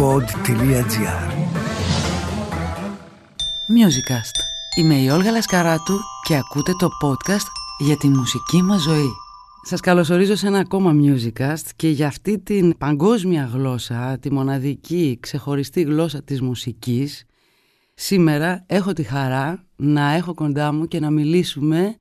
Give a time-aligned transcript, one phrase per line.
[0.00, 1.30] pod.gr
[3.76, 4.36] Musicast.
[4.78, 7.46] Είμαι η Όλγα Λασκαράτου και ακούτε το podcast
[7.78, 9.10] για τη μουσική μας ζωή.
[9.62, 15.82] Σας καλωσορίζω σε ένα ακόμα Musicast και για αυτή την παγκόσμια γλώσσα, τη μοναδική ξεχωριστή
[15.82, 17.24] γλώσσα της μουσικής,
[17.94, 21.96] σήμερα έχω τη χαρά να έχω κοντά μου και να μιλήσουμε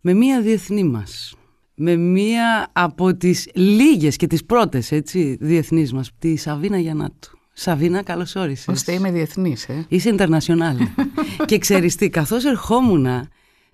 [0.00, 1.34] με μία διεθνή μας.
[1.78, 7.38] Με μία από τις λίγες και τις πρώτες έτσι, διεθνείς μας, τη Σαβίνα Γιαννάτου.
[7.52, 8.68] Σαβίνα, καλώς όρισες.
[8.68, 9.86] Ώστε είμαι διεθνής, ε.
[9.88, 10.76] Είσαι international.
[11.46, 13.06] και ξέρεις τι, καθώς ερχόμουν,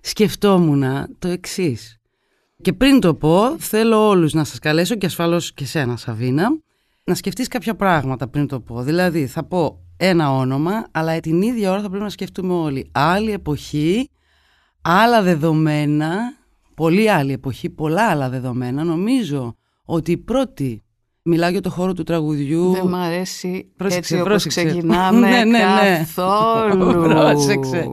[0.01, 0.83] σκεφτόμουν
[1.19, 1.99] το εξής.
[2.61, 6.47] Και πριν το πω, θέλω όλους να σας καλέσω και ασφαλώς και σένα, Σαβίνα,
[7.03, 8.81] να σκεφτείς κάποια πράγματα πριν το πω.
[8.81, 12.89] Δηλαδή, θα πω ένα όνομα, αλλά την ίδια ώρα θα πρέπει να σκεφτούμε όλοι.
[12.91, 14.09] Άλλη εποχή,
[14.81, 16.17] άλλα δεδομένα,
[16.75, 18.83] πολύ άλλη εποχή, πολλά άλλα δεδομένα.
[18.83, 19.55] Νομίζω
[19.85, 20.83] ότι η πρώτη
[21.25, 22.71] Μιλάω για το χώρο του τραγουδιού.
[22.71, 24.59] Δεν μ' αρέσει Πρόσεξε, έτσι πρόσεξε.
[24.59, 25.97] όπως ξεκινάμε Ναι, ναι, ναι.
[25.97, 27.01] καθόλου.
[27.09, 27.89] Πρόσεξε.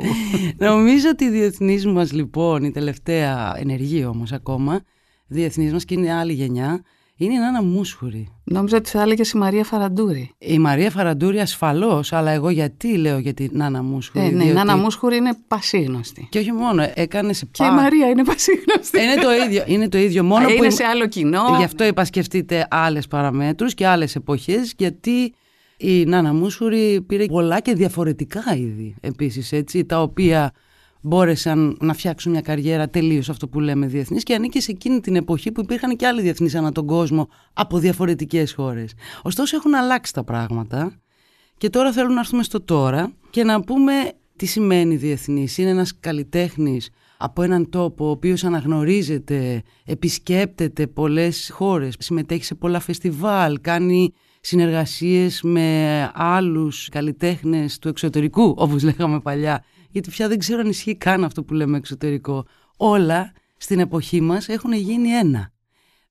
[0.56, 4.80] Νομίζω ότι η διεθνής μας λοιπόν, η τελευταία ενεργή όμως ακόμα,
[5.26, 6.82] διεθνής μας και είναι άλλη γενιά,
[7.24, 8.28] είναι η Νάνα Μούσχουρη.
[8.44, 10.30] Νόμιζα ότι θα έλεγες η Μαρία Φαραντούρη.
[10.38, 14.24] Η Μαρία Φαραντούρη ασφαλώς, αλλά εγώ γιατί λέω για την Νάνα Μούσχουρη.
[14.24, 16.26] Ε, ναι, η διότι- Νάνα Μούσχουρη είναι πασίγνωστη.
[16.30, 19.00] Και όχι μόνο, έκανε σε Και η πά- Μαρία είναι πασίγνωστη.
[19.02, 20.22] Είναι το ίδιο, είναι το ίδιο.
[20.24, 21.42] Μόνο που είναι η- σε άλλο κοινό.
[21.58, 25.34] Γι' αυτό είπα σκεφτείτε άλλες παραμέτρους και άλλες εποχές γιατί
[25.76, 30.52] η Νάνα Μούσουρη πήρε πολλά και διαφορετικά είδη επίσης έτσι τα οποία
[31.00, 35.16] μπόρεσαν να φτιάξουν μια καριέρα τελείως αυτό που λέμε διεθνής και ανήκει σε εκείνη την
[35.16, 38.92] εποχή που υπήρχαν και άλλοι διεθνείς ανά τον κόσμο από διαφορετικές χώρες.
[39.22, 41.00] Ωστόσο έχουν αλλάξει τα πράγματα
[41.56, 43.92] και τώρα θέλουμε να έρθουμε στο τώρα και να πούμε
[44.36, 45.58] τι σημαίνει διεθνής.
[45.58, 52.80] Είναι ένας καλλιτέχνης από έναν τόπο ο οποίος αναγνωρίζεται, επισκέπτεται πολλές χώρες, συμμετέχει σε πολλά
[52.80, 59.64] φεστιβάλ, κάνει συνεργασίες με άλλους καλλιτέχνες του εξωτερικού, όπως λέγαμε παλιά.
[59.90, 62.44] Γιατί πια δεν ξέρω αν ισχύει καν αυτό που λέμε εξωτερικό.
[62.76, 65.52] Όλα στην εποχή μας έχουν γίνει ένα.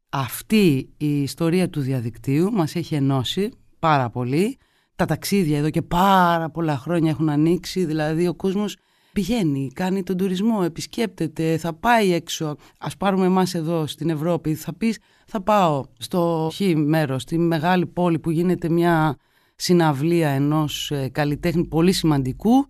[0.10, 4.58] Αυτή η ιστορία του διαδικτύου μας έχει ενώσει πάρα πολύ.
[4.96, 8.76] Τα ταξίδια εδώ και πάρα πολλά χρόνια έχουν ανοίξει, δηλαδή ο κόσμος
[9.14, 12.56] πηγαίνει, κάνει τον τουρισμό, επισκέπτεται, θα πάει έξω.
[12.80, 17.86] Ας πάρουμε εμάς εδώ στην Ευρώπη, θα πεις θα πάω στο χ μέρος, στη μεγάλη
[17.86, 19.18] πόλη που γίνεται μια
[19.56, 22.68] συναυλία ενός ε, καλλιτέχνη πολύ σημαντικού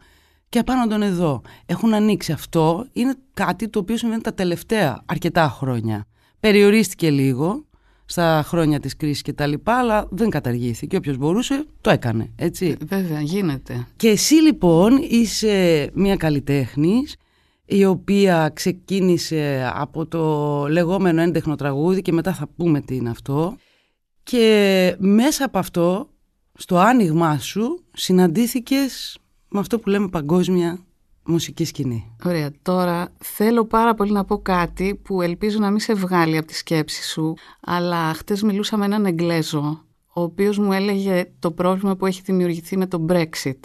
[0.50, 1.42] και απάνω τον εδώ.
[1.66, 6.06] Έχουν ανοίξει αυτό, είναι κάτι το οποίο συμβαίνει τα τελευταία αρκετά χρόνια.
[6.40, 7.66] Περιορίστηκε λίγο
[8.06, 10.96] στα χρόνια της κρίσης και τα λοιπά, αλλά δεν καταργήθηκε.
[10.96, 12.78] Όποιος μπορούσε το έκανε, έτσι.
[12.86, 13.88] Βέβαια, γίνεται.
[13.96, 17.16] Και εσύ λοιπόν είσαι μια καλλιτέχνης
[17.66, 23.56] η οποία ξεκίνησε από το λεγόμενο έντεχνο τραγούδι και μετά θα πούμε τι είναι αυτό
[24.24, 26.10] και μέσα από αυτό
[26.54, 29.18] στο άνοιγμά σου συναντήθηκες
[29.50, 30.80] με αυτό που λέμε παγκόσμια
[31.26, 32.16] μουσική σκηνή.
[32.26, 36.48] Ωραία, τώρα θέλω πάρα πολύ να πω κάτι που ελπίζω να μην σε βγάλει από
[36.48, 39.84] τη σκέψη σου, αλλά χτες μιλούσα με έναν Εγγλέζο,
[40.14, 43.60] ο οποίος μου έλεγε το πρόβλημα που έχει δημιουργηθεί με το Brexit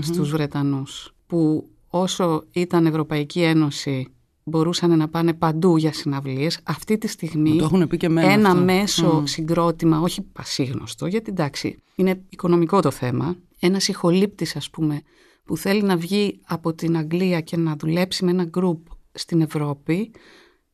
[0.00, 4.06] στους Βρετανούς, που όσο ήταν Ευρωπαϊκή Ένωση
[4.44, 8.32] μπορούσαν να πάνε παντού για συναυλίες, αυτή τη στιγμή Μου το έχουν πει και εμένα
[8.32, 8.62] ένα αυτό.
[8.62, 9.24] μέσο Μμ.
[9.24, 15.02] συγκρότημα, όχι πασίγνωστο, γιατί εντάξει, είναι οικονομικό το θέμα, ένας ηχολήπτης ας πούμε,
[15.44, 20.10] που θέλει να βγει από την Αγγλία και να δουλέψει με ένα γκρουπ στην Ευρώπη,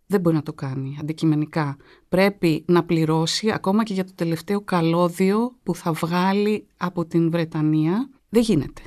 [0.06, 1.76] δεν μπορεί να το κάνει αντικειμενικά.
[2.08, 8.10] Πρέπει να πληρώσει ακόμα και για το τελευταίο καλώδιο που θα βγάλει από την Βρετανία.
[8.28, 8.82] Δεν γίνεται.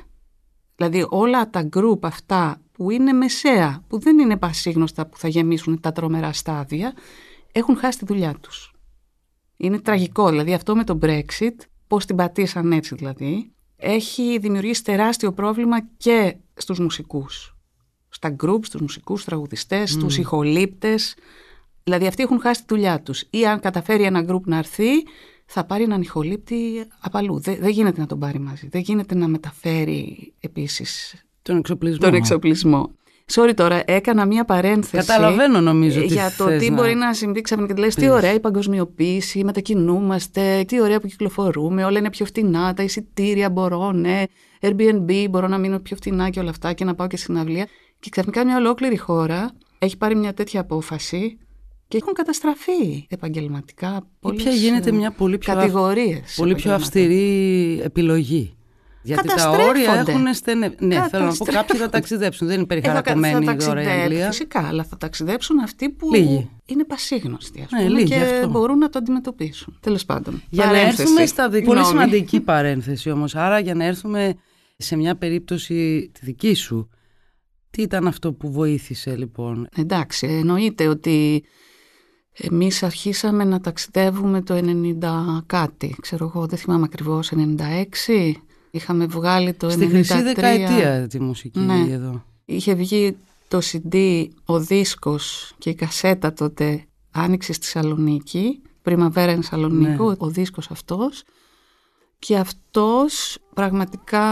[0.76, 5.80] Δηλαδή όλα τα γκρουπ αυτά που είναι μεσαία, που δεν είναι πασίγνωστα που θα γεμίσουν
[5.80, 6.92] τα τρομερά στάδια,
[7.52, 8.74] έχουν χάσει τη δουλειά τους.
[9.56, 13.52] Είναι τραγικό, δηλαδή αυτό με το Brexit, πώς την πατήσαν έτσι δηλαδή,
[13.82, 17.56] έχει δημιουργήσει τεράστιο πρόβλημα και στους μουσικούς.
[18.08, 21.14] Στα groups, στους μουσικούς, τραγουδιστές, στους ηχολήπτες.
[21.84, 23.24] Δηλαδή αυτοί έχουν χάσει τη δουλειά τους.
[23.30, 24.88] Ή αν καταφέρει ένα group να έρθει,
[25.44, 27.40] θα πάρει έναν ηχολήπτη απ' αλλού.
[27.40, 28.68] Δεν, δεν γίνεται να τον πάρει μαζί.
[28.68, 31.98] Δεν γίνεται να μεταφέρει επίσης Τον εξοπλισμό.
[31.98, 32.90] τον εξοπλισμό.
[33.34, 35.06] Sorry τώρα, έκανα μία παρένθεση.
[35.06, 37.74] Καταλαβαίνω νομίζω τι Για το θες τι να μπορεί να συμβεί ξαφνικά.
[37.78, 38.10] Λες, τι πεις.
[38.10, 43.92] ωραία η παγκοσμιοποίηση, μετακινούμαστε, τι ωραία που κυκλοφορούμε, όλα είναι πιο φτηνά, τα εισιτήρια μπορώ,
[43.92, 44.22] ναι,
[44.60, 47.66] Airbnb, μπορώ να μείνω πιο φτηνά και όλα αυτά και να πάω και στην αυλία.
[48.00, 51.38] Και ξαφνικά μια ολόκληρη χώρα έχει πάρει μια τέτοια απόφαση
[51.88, 56.54] και έχουν καταστραφεί επαγγελματικά Ή πολλές πια γίνεται ε, μια πολύ πιο, αυ- κατηγορίες πολύ
[56.54, 56.72] πιο επαγγελματικών.
[56.72, 58.54] αυστηρή επιλογή.
[59.02, 60.76] Γιατί τα όρια έχουν στενεύσει.
[60.84, 62.46] Ναι, θέλω να πω κάποιοι θα ταξιδέψουν.
[62.46, 64.26] Δεν είναι περιχαρακωμένοι η δώρα η Αγγλία.
[64.26, 66.50] Φυσικά, αλλά θα ταξιδέψουν αυτοί που λίγοι.
[66.66, 68.48] είναι πασίγνωστοι ας ναι, πούμε, λίγοι, και αυτό.
[68.48, 69.78] μπορούν να το αντιμετωπίσουν.
[69.80, 70.42] Τέλος πάντων.
[70.48, 70.96] Για παρένθεση.
[70.96, 73.34] να έρθουμε στα δικά Πολύ σημαντική παρένθεση όμως.
[73.34, 74.34] Άρα για να έρθουμε
[74.76, 76.88] σε μια περίπτωση τη δική σου.
[77.70, 81.44] Τι ήταν αυτό που βοήθησε λοιπόν; Εντάξει, εννοείται ότι
[82.32, 88.32] εμείς αρχίσαμε να ταξιδεύουμε το 90 κάτι, ξέρω εγώ, δεν θυμάμαι ακριβώς, 96.
[88.74, 89.88] Είχαμε βγάλει το Στη 93.
[89.88, 91.86] χρυσή δεκαετία τη μουσική ναι.
[91.90, 92.24] εδώ.
[92.44, 93.16] Είχε βγει
[93.48, 100.14] το CD, ο δίσκος και η κασέτα τότε άνοιξε στη Σαλονίκη, Πριμαβέρα είναι Σαλονίκου, ναι.
[100.18, 101.22] ο δίσκος αυτός.
[102.18, 104.24] Και αυτός πραγματικά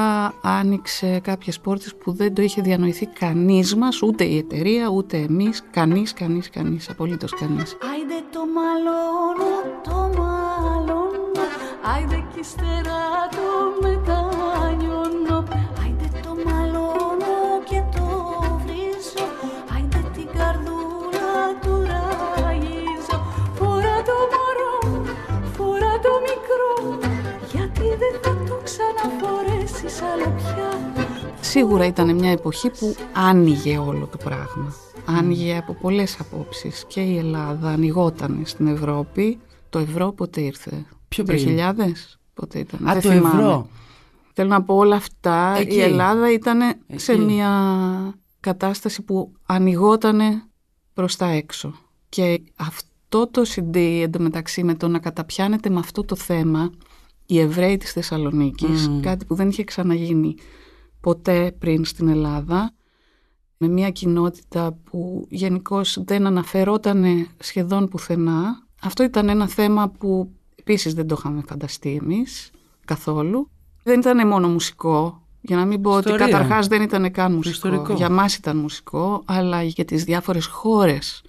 [0.43, 5.63] άνοιξε κάποιες πόρτες που δεν το είχε διανοηθεί κανείς μας, ούτε η εταιρεία, ούτε εμείς,
[5.71, 7.77] κανείς, κανείς, κανείς, απολύτως κανείς.
[7.93, 11.11] Άιντε το μαλώνω, το μαλώνω,
[11.95, 13.80] άιντε κι ύστερα το
[31.71, 34.75] Σίγουρα ήταν μια εποχή που άνοιγε όλο το πράγμα.
[35.05, 39.39] Άνοιγε από πολλές απόψεις και η Ελλάδα ανοιγόταν στην Ευρώπη.
[39.69, 40.87] Το ευρώ πότε ήρθε.
[41.09, 41.39] Ποιο πριν.
[41.39, 42.89] χιλιάδες; Πότε ήταν.
[42.89, 43.41] Α, Δεν το θυμάμαι.
[43.43, 43.69] ευρώ.
[44.33, 45.55] Θέλω να πω όλα αυτά.
[45.59, 45.75] Εκεί.
[45.77, 46.59] Η Ελλάδα ήταν
[46.95, 47.51] σε μια
[48.41, 50.21] κατάσταση που ανοιγόταν
[50.95, 51.75] προς τα έξω.
[52.09, 56.71] Και αυτό το CD εντωμεταξύ με το να καταπιάνεται με αυτό το θέμα
[57.27, 60.35] οι Εβραίοι της Θεσσαλονίκης, κάτι που δεν είχε ξαναγίνει
[61.01, 62.75] ποτέ πριν στην Ελλάδα,
[63.57, 67.05] με μια κοινότητα που γενικώς δεν αναφερόταν
[67.39, 68.67] σχεδόν πουθενά.
[68.83, 72.51] Αυτό ήταν ένα θέμα που επίσης δεν το είχαμε φανταστεί εμείς
[72.85, 73.51] καθόλου.
[73.83, 77.55] Δεν ήταν μόνο μουσικό, για να μην πω ότι καταρχάς δεν ήταν καν μουσικό.
[77.55, 77.95] Ιστορικό.
[77.95, 81.23] Για μας ήταν μουσικό, αλλά για τις διάφορες χώρες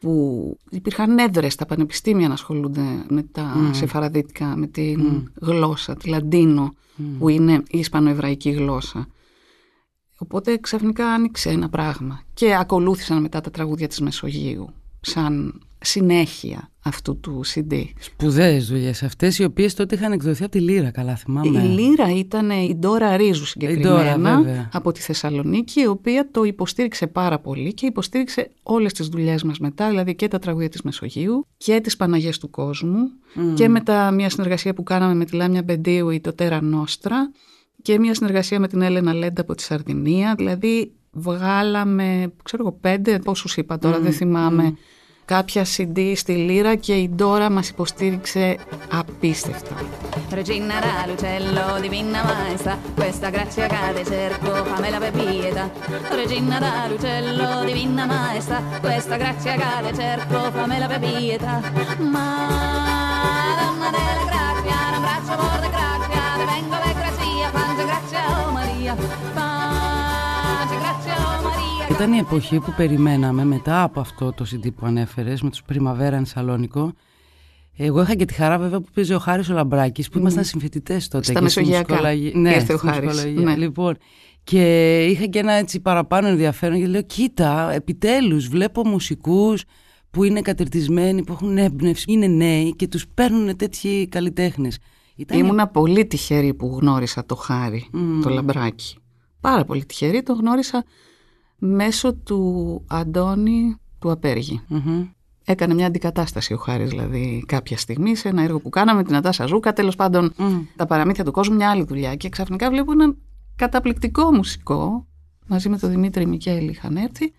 [0.00, 3.70] που υπήρχαν έδρες στα πανεπιστήμια να ασχολούνται με τα mm.
[3.74, 6.74] σεφαραδίτικα, με την γλώσσα, τη λαντίνο,
[7.18, 9.08] που είναι η ισπανοεβραϊκή γλώσσα.
[10.18, 14.68] Οπότε ξαφνικά άνοιξε ένα πράγμα και ακολούθησαν μετά τα τραγούδια της Μεσογείου
[15.00, 17.84] σαν συνέχεια αυτού του CD.
[17.98, 21.58] Σπουδαίες δουλειές αυτές οι οποίες τότε είχαν εκδοθεί από τη Λύρα, καλά θυμάμαι.
[21.58, 27.38] Η Λύρα ήταν η Ντόρα Ρίζου συγκεκριμένα από τη Θεσσαλονίκη η οποία το υποστήριξε πάρα
[27.38, 31.80] πολύ και υποστήριξε όλες τις δουλειές μας μετά, δηλαδή και τα τραγούδια της Μεσογείου και
[31.80, 32.98] τις Παναγιές του Κόσμου
[33.54, 37.30] και μετά μια συνεργασία που κάναμε με τη Λάμια Μπεντίου ή το Τέρα Νόστρα
[37.82, 40.34] και μια συνεργασία με την Έλενα Λέντα από τη Σαρδινία.
[40.36, 44.76] Δηλαδή βγάλαμε, ξέρω εγώ, πέντε, πόσους είπα τώρα, δεν θυμάμαι,
[45.28, 48.56] κάποια CD στη Λύρα και η Ντόρα μας υποστήριξε
[48.90, 49.76] απίστευτα.
[50.30, 50.76] Regina
[51.08, 55.64] l'uccello divina maestà, questa grazia cade cerco, famela per pietà.
[56.20, 56.56] Regina
[56.90, 61.54] l'uccello divina maestà, questa grazia cade cerco, famela per pietà.
[62.14, 68.92] Madonna della grazia, un abbraccio por grazia, te vengo per grazia, fange grazia, oh Maria,
[71.98, 76.24] Ήταν η εποχή που περιμέναμε μετά από αυτό το CD που ανέφερες με τους Πριμαβέρα
[76.24, 76.92] Σαλόνικο
[77.76, 81.08] εγώ είχα και τη χαρά βέβαια που πήγε ο Χάρης ο Λαμπράκης, που ήμασταν συμφοιτητές
[81.08, 81.24] τότε.
[81.24, 82.00] Στα Μεσογειακά.
[82.34, 83.24] Ναι, Ήρθε ο Χάρης.
[83.24, 83.56] Ναι.
[83.56, 83.96] Λοιπόν,
[84.44, 89.64] και είχα και ένα έτσι παραπάνω ενδιαφέρον και λέω: Κοίτα, επιτέλους βλέπω μουσικούς
[90.10, 94.78] που είναι κατερτισμένοι, που έχουν έμπνευση, είναι νέοι και τους παίρνουν τέτοιοι καλλιτέχνες.
[95.16, 95.38] Ήταν...
[95.38, 97.90] Ήμουνα πολύ τυχερή που γνώρισα το Χάρη,
[98.22, 98.96] το Λαμπράκη.
[99.40, 100.84] Πάρα πολύ τυχερή, το γνώρισα
[101.58, 104.60] μέσω του Αντώνη του απεργη
[105.44, 109.46] Έκανε μια αντικατάσταση ο Χάρης δηλαδή κάποια στιγμή σε ένα έργο που κάναμε την Ατάσα
[109.46, 110.32] Ζούκα, τέλος πάντων
[110.76, 112.14] τα παραμύθια του κόσμου, μια άλλη δουλειά.
[112.14, 113.16] Και ξαφνικά βλέπω έναν
[113.56, 115.06] καταπληκτικό μουσικό
[115.46, 117.32] μαζί με τον Δημήτρη Μικέλη είχαν έρθει.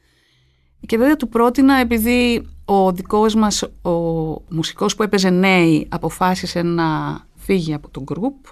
[0.86, 3.92] Και βέβαια του πρότεινα επειδή ο δικός μας ο
[4.50, 8.46] μουσικός που έπαιζε νέοι αποφάσισε να φύγει από το γκρουπ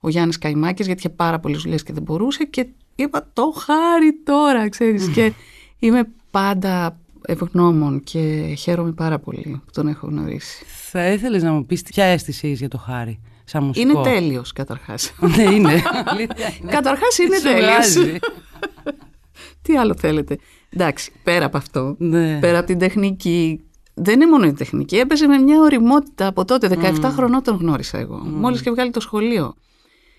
[0.00, 4.20] ο Γιάννης Καϊμάκης γιατί είχε πάρα πολλές δουλειές και δεν μπορούσε και είπα το χάρη
[4.24, 5.32] τώρα ξέρεις και
[5.78, 10.64] είμαι πάντα ευγνώμων και χαίρομαι πάρα πολύ που τον έχω γνωρίσει.
[10.90, 14.52] Θα ήθελες να μου πεις ποια αίσθηση είσαι για το χάρη σαν μουσικό; Είναι τέλειος
[14.52, 15.14] καταρχάς.
[15.36, 15.82] ναι είναι.
[16.66, 17.96] καταρχάς είναι τέλειος.
[19.62, 20.38] Τι άλλο θέλετε.
[20.70, 22.38] Εντάξει, πέρα από αυτό, ναι.
[22.38, 24.96] πέρα από την τεχνική, δεν είναι μόνο η τεχνική.
[24.96, 26.68] Έπαιζε με μια οριμότητα από τότε.
[26.68, 27.00] 17 mm.
[27.02, 28.22] χρονών τον γνώρισα εγώ.
[28.26, 28.30] Mm.
[28.30, 29.54] Μόλις και βγάλει το σχολείο.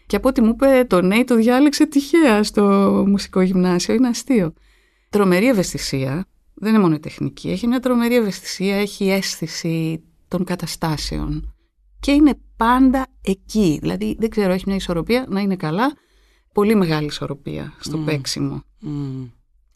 [0.08, 2.64] Και από ό,τι μου είπε, το Νέι το διάλεξε τυχαία στο
[3.08, 3.94] μουσικό γυμνάσιο.
[3.94, 4.54] Είναι αστείο.
[5.10, 6.26] Τρομερή ευαισθησία.
[6.54, 7.50] Δεν είναι μόνο η τεχνική.
[7.50, 8.76] Έχει μια τρομερή ευαισθησία.
[8.76, 11.54] Έχει αίσθηση των καταστάσεων.
[12.00, 13.78] Και είναι πάντα εκεί.
[13.82, 15.94] Δηλαδή, δεν ξέρω, έχει μια ισορροπία να είναι καλά
[16.54, 18.06] πολύ μεγάλη ισορροπία στο mm.
[18.06, 18.64] παίξιμο.
[18.84, 19.30] Mm.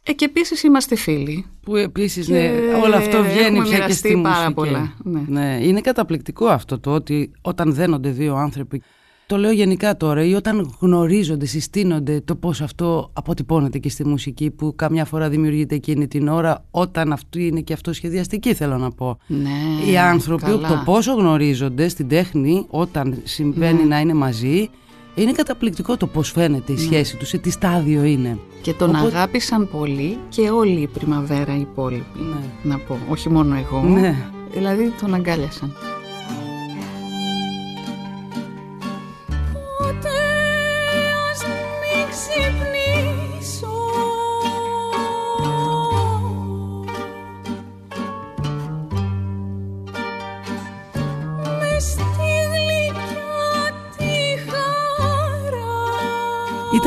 [0.03, 1.45] Ε, και επίσης είμαστε φίλοι.
[1.61, 2.51] Που επίσης ναι,
[2.83, 4.53] όλο αυτό βγαίνει πια και στη πάρα μουσική.
[4.53, 5.23] Πολλά, ναι.
[5.27, 5.59] ναι.
[5.61, 8.81] Είναι καταπληκτικό αυτό το ότι όταν δένονται δύο άνθρωποι
[9.29, 14.49] το λέω γενικά τώρα, ή όταν γνωρίζονται, συστήνονται το πώς αυτό αποτυπώνεται και στη μουσική
[14.49, 18.91] που καμιά φορά δημιουργείται εκείνη την ώρα, όταν αυτό είναι και αυτό σχεδιαστική θέλω να
[18.91, 19.17] πω.
[19.27, 20.67] Ναι, Οι άνθρωποι καλά.
[20.67, 23.85] το πόσο γνωρίζονται στην τέχνη όταν συμβαίνει Ναι.
[23.87, 24.69] να είναι μαζί,
[25.15, 26.81] είναι καταπληκτικό το πώς φαίνεται η Ναι.
[26.81, 28.37] σχέση τους, σε τι στάδιο είναι.
[28.61, 32.05] Και τον Οπότε- αγάπησαν πολύ και όλη η πριμαβέρα οι υπόλοιποι.
[32.15, 32.71] Ναι.
[32.71, 33.81] Να πω, όχι μόνο εγώ.
[33.83, 34.15] Ναι.
[34.53, 35.73] Δηλαδή τον αγκάλιασαν.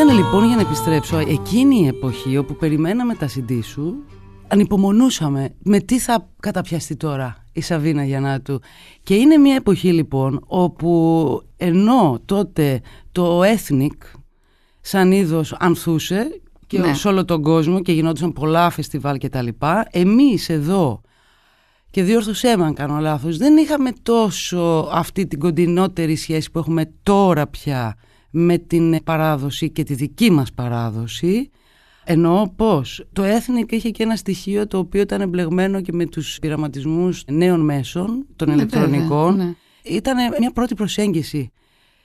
[0.02, 4.04] Ήταν λοιπόν για να επιστρέψω εκείνη η εποχή όπου περιμέναμε τα CD σου,
[4.49, 8.61] ανυπομονούσαμε με τι θα καταπιαστεί τώρα η Σαβίνα Γιαννάτου.
[9.02, 12.80] Και είναι μια εποχή λοιπόν όπου ενώ τότε
[13.12, 14.18] το Ethnic
[14.80, 16.94] σαν είδος ανθούσε και Ναι.
[16.94, 21.00] σε όλο τον κόσμο και γινόντουσαν πολλά φεστιβάλ και τα λοιπά, εμείς εδώ
[21.90, 26.92] και διόρθωσέ με αν κάνω λάθος, δεν είχαμε τόσο αυτή την κοντινότερη σχέση που έχουμε
[27.02, 27.97] τώρα πια
[28.34, 31.50] με την παράδοση και τη δική μας παράδοση.
[32.04, 36.38] Εννοώ πώς το Ethnic είχε και ένα στοιχείο το οποίο ήταν εμπλεγμένο και με τους
[36.40, 39.30] πειραματισμούς νέων μέσων, των Ναι, ηλεκτρονικών.
[39.30, 39.54] βέβαια, ναι.
[39.82, 41.52] Ήταν μια πρώτη προσέγγιση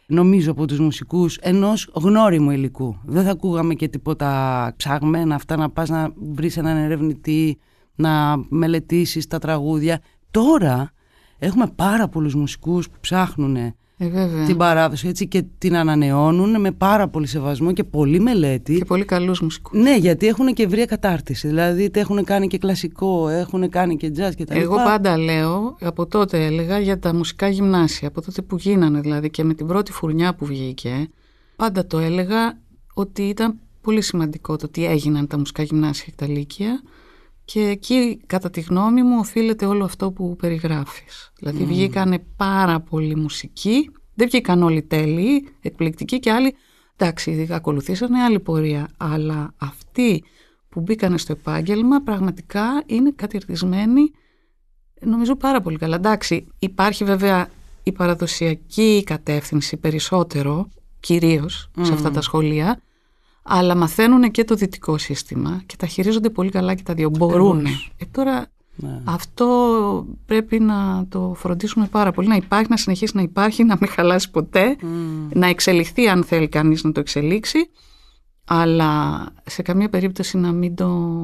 [0.07, 2.97] νομίζω από τους μουσικούς ενός γνώριμου υλικού.
[3.05, 7.57] Δεν θα ακούγαμε και τίποτα ψαγμένα αυτά να πας να βρεις έναν ερευνητή,
[7.95, 9.99] να μελετήσεις τα τραγούδια.
[10.31, 10.91] Τώρα
[11.37, 14.45] έχουμε πάρα πολλούς μουσικούς που ψάχνουν Ε, βέβαια.
[14.45, 18.77] την παράδοση έτσι, και την ανανεώνουν με πάρα πολύ σεβασμό και πολύ μελέτη.
[18.77, 19.79] Και πολύ καλούς μουσικούς.
[19.79, 21.47] Ναι, γιατί έχουν και ευρία κατάρτιση.
[21.47, 24.83] Δηλαδή, είτε έχουν κάνει και κλασικό, έχουν κάνει και jazz και τα Εγώ λοιπά.
[24.83, 29.43] πάντα λέω, από τότε έλεγα για τα μουσικά γυμνάσια, από τότε που γίνανε δηλαδή και
[29.43, 31.09] με την πρώτη φουρνιά που βγήκε,
[31.55, 32.57] πάντα το έλεγα
[32.93, 36.81] ότι ήταν πολύ σημαντικό το τι έγιναν τα μουσικά γυμνάσια και τα λύκεια
[37.47, 41.31] και εκεί κατά τη γνώμη μου οφείλεται όλο αυτό που περιγράφεις.
[41.39, 46.55] Δηλαδή βγήκανε πάρα πολύ μουσικοί, δεν βγήκαν όλοι τέλειοι, εκπληκτικοί και άλλοι,
[46.95, 50.23] εντάξει ακολουθήσανε άλλη πορεία, αλλά αυτοί
[50.69, 54.11] που μπήκανε στο επάγγελμα πραγματικά είναι κατηρτισμένοι
[55.01, 55.95] νομίζω πάρα πολύ καλά.
[55.95, 57.49] Εντάξει, υπάρχει βέβαια
[57.83, 62.81] η παραδοσιακή κατεύθυνση περισσότερο, κυρίως σε αυτά τα σχολεία,
[63.49, 67.09] αλλά μαθαίνουν και το δυτικό σύστημα και τα χειρίζονται πολύ καλά και τα δύο.
[67.09, 67.57] Μπορούν.
[67.57, 67.91] Ακριβώς.
[67.97, 69.01] Ε, τώρα Ναι.
[69.03, 69.47] αυτό
[70.25, 72.27] πρέπει να το φροντίσουμε πάρα πολύ.
[72.27, 74.75] Να υπάρχει, να συνεχίσει να υπάρχει, να μην χαλάσει ποτέ,
[75.33, 77.69] να εξελιχθεί αν θέλει κανείς να το εξελίξει,
[78.45, 81.15] αλλά σε καμία περίπτωση να μην το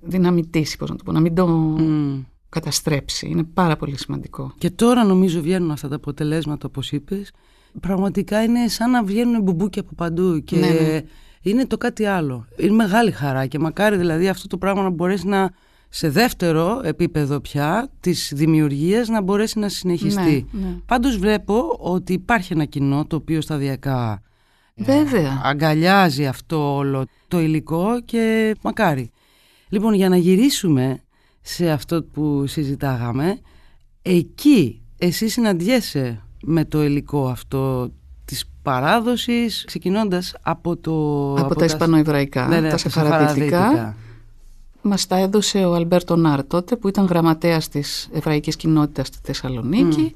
[0.00, 2.22] δυναμητήσει, πώς να το πω, να μην το Μμ.
[2.48, 3.26] καταστρέψει.
[3.28, 4.52] Είναι πάρα πολύ σημαντικό.
[4.58, 7.32] Και τώρα νομίζω βγαίνουν αυτά τα αποτελέσματα όπως είπες.
[7.80, 11.00] Πραγματικά είναι σαν να βγαίνουν μπουμπούκια από παντού και Ναι, ναι.
[11.42, 12.46] είναι το κάτι άλλο.
[12.56, 15.50] Είναι μεγάλη χαρά και μακάρι δηλαδή αυτό το πράγμα να μπορέσει να
[15.88, 20.46] σε δεύτερο επίπεδο πια της δημιουργίας να μπορέσει να συνεχιστεί.
[20.50, 20.74] Ναι, ναι.
[20.86, 24.22] Πάντως βλέπω ότι υπάρχει ένα κοινό το οποίο σταδιακά
[24.76, 25.40] Βέβαια.
[25.44, 29.10] αγκαλιάζει αυτό όλο το υλικό και μακάρι.
[29.68, 31.02] Λοιπόν, για να γυρίσουμε
[31.40, 33.38] σε αυτό που συζητάγαμε,
[34.02, 37.90] εκεί εσύ συναντιέσαι με το υλικό αυτό
[38.24, 41.34] της παράδοσης, ξεκινώντας από το...
[41.34, 43.96] Από, τα Ισπανοεβραϊκά, Ναι, ναι, τα από σεφαραδίτικα.
[44.82, 50.14] Μας τα έδωσε ο Αλμπέρτο Νάρ τότε που ήταν γραμματέας της εβραϊκής κοινότητας στη Θεσσαλονίκη.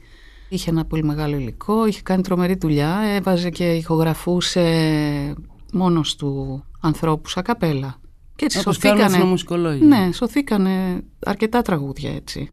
[0.49, 5.35] Είχε ένα πολύ μεγάλο υλικό, είχε κάνει τρομερή δουλειά, έβαζε και ηχογραφούσε
[5.73, 7.97] μόνος του ανθρώπους ακαπέλα.
[8.37, 9.85] Και έτσι Όπως κάνουν σωθήκανε, εθνομουσικολόγοι.
[9.85, 12.51] ναι, σωθήκανε αρκετά τραγούδια έτσι.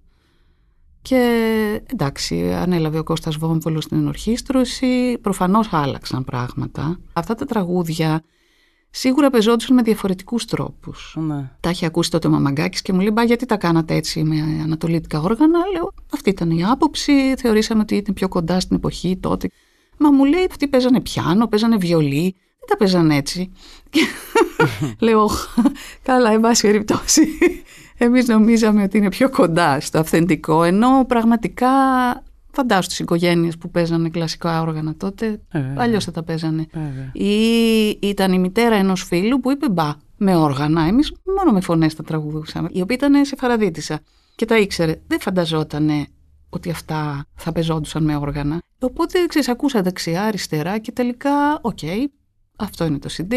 [1.07, 6.99] Και εντάξει, ανέλαβε ο Κώστας Βόμβολος την ενορχήστρωση, προφανώς άλλαξαν πράγματα.
[7.13, 8.23] Αυτά τα τραγούδια
[8.89, 11.15] σίγουρα πεζόντουσαν με διαφορετικούς τρόπους.
[11.19, 11.51] Ναι.
[11.59, 14.35] Τα είχε ακούσει τότε ο Μαμαγκάκης και μου λέει: Μπα, γιατί τα κάνατε έτσι με
[14.63, 17.35] ανατολίτικα όργανα; Λέω: Αυτή ήταν η άποψη.
[17.37, 19.49] Θεωρήσαμε ότι ήταν πιο κοντά στην εποχή τότε.
[19.97, 22.35] Μα μου λέει: Αυτοί παίζανε πιάνο, παίζανε βιολί.
[22.59, 23.51] Δεν τα παίζανε έτσι.
[23.89, 24.01] Και
[25.05, 25.29] λέω:
[26.03, 27.27] Καλά, εν πάση περιπτώσει.
[27.97, 30.63] Εμείς νομίζαμε ότι είναι πιο κοντά στο αυθεντικό.
[30.63, 31.67] Ενώ πραγματικά
[32.51, 35.25] φαντάσου τις οικογένειες που παίζανε κλασικά όργανα τότε.
[35.25, 35.75] Ε, βέβαια.
[35.77, 36.65] Αλλιώς θα τα παίζανε.
[36.73, 37.11] Βέβαια.
[37.13, 40.81] Ή ήταν η μητέρα ενός φίλου που είπε μπα με όργανα.
[40.81, 42.69] Εμείς μόνο με φωνές τα τραγουδούσαμε.
[42.71, 43.99] Η οποία ήταν σε φαραδίτησα
[44.35, 45.01] και τα ήξερε.
[45.07, 46.07] Δεν φανταζότανε
[46.49, 48.61] ότι αυτά θα παιζόντουσαν με όργανα.
[48.79, 51.79] Οπότε ξέρεις, άκουσα δεξιά, αριστερά και τελικά, οκ,
[52.55, 53.33] Αυτό είναι το CD.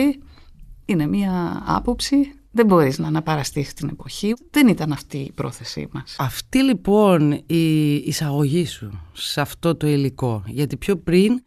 [0.85, 2.33] Είναι μία άποψη.
[2.59, 4.35] Δεν μπορείς να αναπαραστήσεις την εποχή.
[4.51, 6.17] Δεν ήταν αυτή η πρόθεσή μας.
[6.19, 11.43] Αυτή λοιπόν η εισαγωγή σου σε αυτό το υλικό, γιατί πιο πριν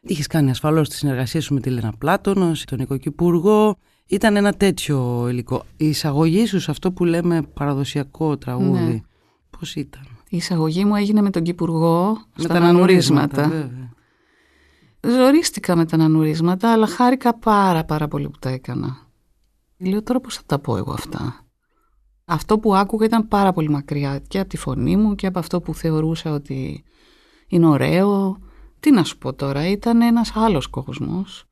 [0.00, 4.52] είχες κάνει ασφαλώς τη συνεργασία σου με τη Λένα Πλάτωνος, τον Νίκο Κυπουργό, ήταν ένα
[4.52, 5.64] τέτοιο υλικό.
[5.76, 9.00] Η εισαγωγή σου σε αυτό που λέμε παραδοσιακό τραγούδι, Ναι.
[9.58, 13.42] πώς ήταν; Η εισαγωγή μου έγινε με τον Κυπουργό Με στα τα ανανουρίσματα.
[13.48, 13.90] βέβαια.
[15.00, 19.05] Ζορίστηκα με τα ανανουρίσματα, αλλά χάρηκα πάρα πάρα πολύ που τα έκανα.
[19.78, 21.44] Λέω τώρα πώς θα τα πω εγώ αυτά;
[22.24, 25.60] Αυτό που άκουγα ήταν πάρα πολύ μακριά και από τη φωνή μου και από αυτό
[25.60, 26.84] που θεωρούσα ότι
[27.48, 28.38] είναι ωραίο.
[28.80, 31.44] Τι να σου πω τώρα, ήταν ένας άλλος κόσμος.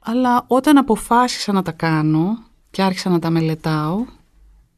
[0.00, 2.38] Αλλά όταν αποφάσισα να τα κάνω
[2.70, 4.04] και άρχισα να τα μελετάω,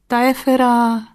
[0.07, 0.67] τα έφερα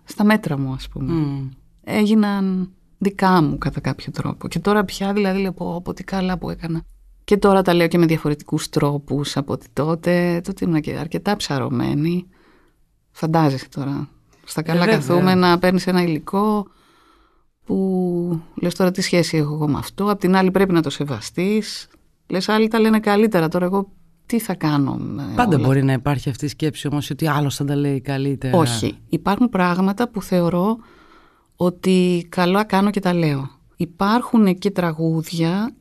[0.04, 1.48] στα μέτρα μου ας πούμε Μμ.
[1.84, 4.48] έγιναν δικά μου κατά κάποιο τρόπο.
[4.48, 6.82] Και τώρα πια δηλαδή λέω πω, πω τι καλά που έκανα.
[7.24, 10.40] Και τώρα τα λέω και με διαφορετικούς τρόπους από ότι τότε.
[10.44, 12.26] Τότε ήμουν και αρκετά ψαρωμένη.
[13.10, 14.08] Φαντάζεσαι τώρα.
[14.44, 14.94] Στα καλά βέβαια.
[14.94, 16.66] καθούμενα παίρνεις ένα υλικό
[17.64, 20.10] που λες τώρα τι σχέση έχω εγώ με αυτό.
[20.10, 21.88] Απ' την άλλη πρέπει να το σεβαστείς.
[22.26, 23.48] Λες άλλοι τα λένε καλύτερα.
[23.48, 23.92] Τώρα εγώ
[24.26, 27.56] τι θα κάνω με Πάντα όλα μπορεί να υπάρχει αυτή η σκέψη όμως ότι άλλος
[27.56, 28.58] θα τα λέει καλύτερα.
[28.58, 28.98] όχι.
[29.08, 30.76] Υπάρχουν πράγματα που θεωρώ
[31.56, 33.50] ότι καλά κάνω και τα λέω.
[33.76, 35.74] Υπάρχουν και τραγούδια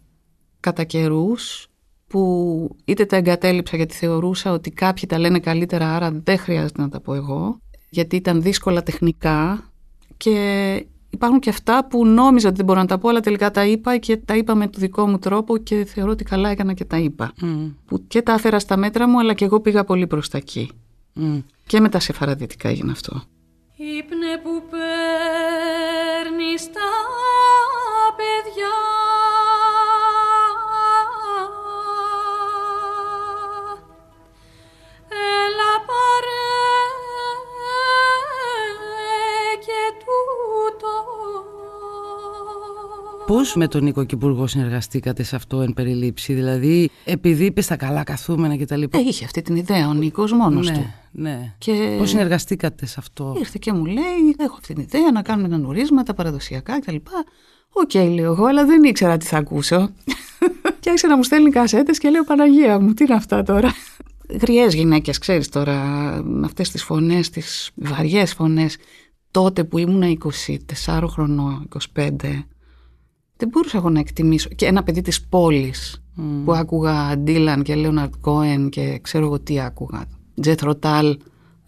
[0.63, 1.67] κατά καιρούς
[2.07, 6.89] που είτε τα εγκατέλειψα γιατί θεωρούσα ότι κάποιοι τα λένε καλύτερα άρα δεν χρειάζεται να
[6.89, 9.63] τα πω εγώ γιατί ήταν δύσκολα τεχνικά
[10.17, 10.35] και
[11.09, 13.97] υπάρχουν και αυτά που νόμιζα ότι δεν μπορώ να τα πω αλλά τελικά τα είπα
[13.97, 16.97] και τα είπα με το δικό μου τρόπο και θεωρώ ότι καλά έκανα και τα
[16.97, 17.33] είπα.
[17.41, 20.37] Μμ, Που και τα έφερα στα μέτρα μου αλλά και εγώ πήγα πολύ προς τα
[20.37, 20.69] εκεί.
[21.13, 21.39] μμ.
[21.67, 23.21] Και με τα σεφαραδιτικά έγινε αυτό.
[23.75, 26.89] Ήπνε που παίρνεις τα
[28.17, 28.73] παιδιά
[43.27, 48.03] Πώς με τον Νίκο Κυπουργό συνεργαστήκατε σε αυτό εν περιλήψη, δηλαδή επειδή είπες τα καλά
[48.03, 48.97] καθούμενα και τα λοιπά.
[48.97, 50.79] Ε, είχε αυτή την ιδέα ο Νίκος μόνος του.
[51.11, 51.53] ναι, ναι.
[51.57, 55.47] Και Πώς συνεργαστήκατε σε αυτό; ήρθε και μου λέει, έχω αυτή την ιδέα να κάνουμε
[55.47, 56.95] νανουρίσματα παραδοσιακά κτλ.
[57.69, 59.89] Οκ, λέω εγώ, αλλά δεν ήξερα τι θα ακούσω.
[60.79, 63.73] και άρχισε να μου στέλνει κασέτες και λέω Παναγία μου, τι είναι αυτά τώρα;
[64.41, 65.75] Γριές γυναίκες, ξέρεις τώρα,
[66.23, 68.77] με αυτές τις φωνές, τις βαριές φωνές.
[69.31, 70.07] Τότε που ήμουνα
[70.87, 72.45] 24 χρονών, 25,
[73.37, 74.49] δεν μπορούσα εγώ να εκτιμήσω.
[74.49, 76.03] Και ένα παιδί της πόλης
[76.45, 80.05] που άκουγα Ντίλαν και Λέοναρτ Κόεν και ξέρω εγώ τι άκουγα.
[80.41, 81.17] Τζεθροτάλ.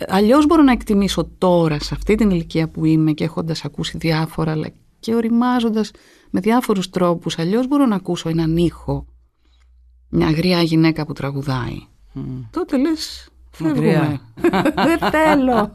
[0.07, 4.51] Αλλιώς μπορώ να εκτιμήσω τώρα σε αυτή την ηλικία που είμαι και έχοντας ακούσει διάφορα
[4.51, 4.67] αλλά
[4.99, 5.91] και οριμάζοντας
[6.29, 7.39] με διάφορους τρόπους.
[7.39, 9.05] Αλλιώς μπορώ να ακούσω έναν ήχο.
[10.09, 11.77] Μια αγριά γυναίκα που τραγουδάει.
[12.51, 14.19] Τότε λες φεύγουμε.
[14.87, 15.73] Δεν θέλω.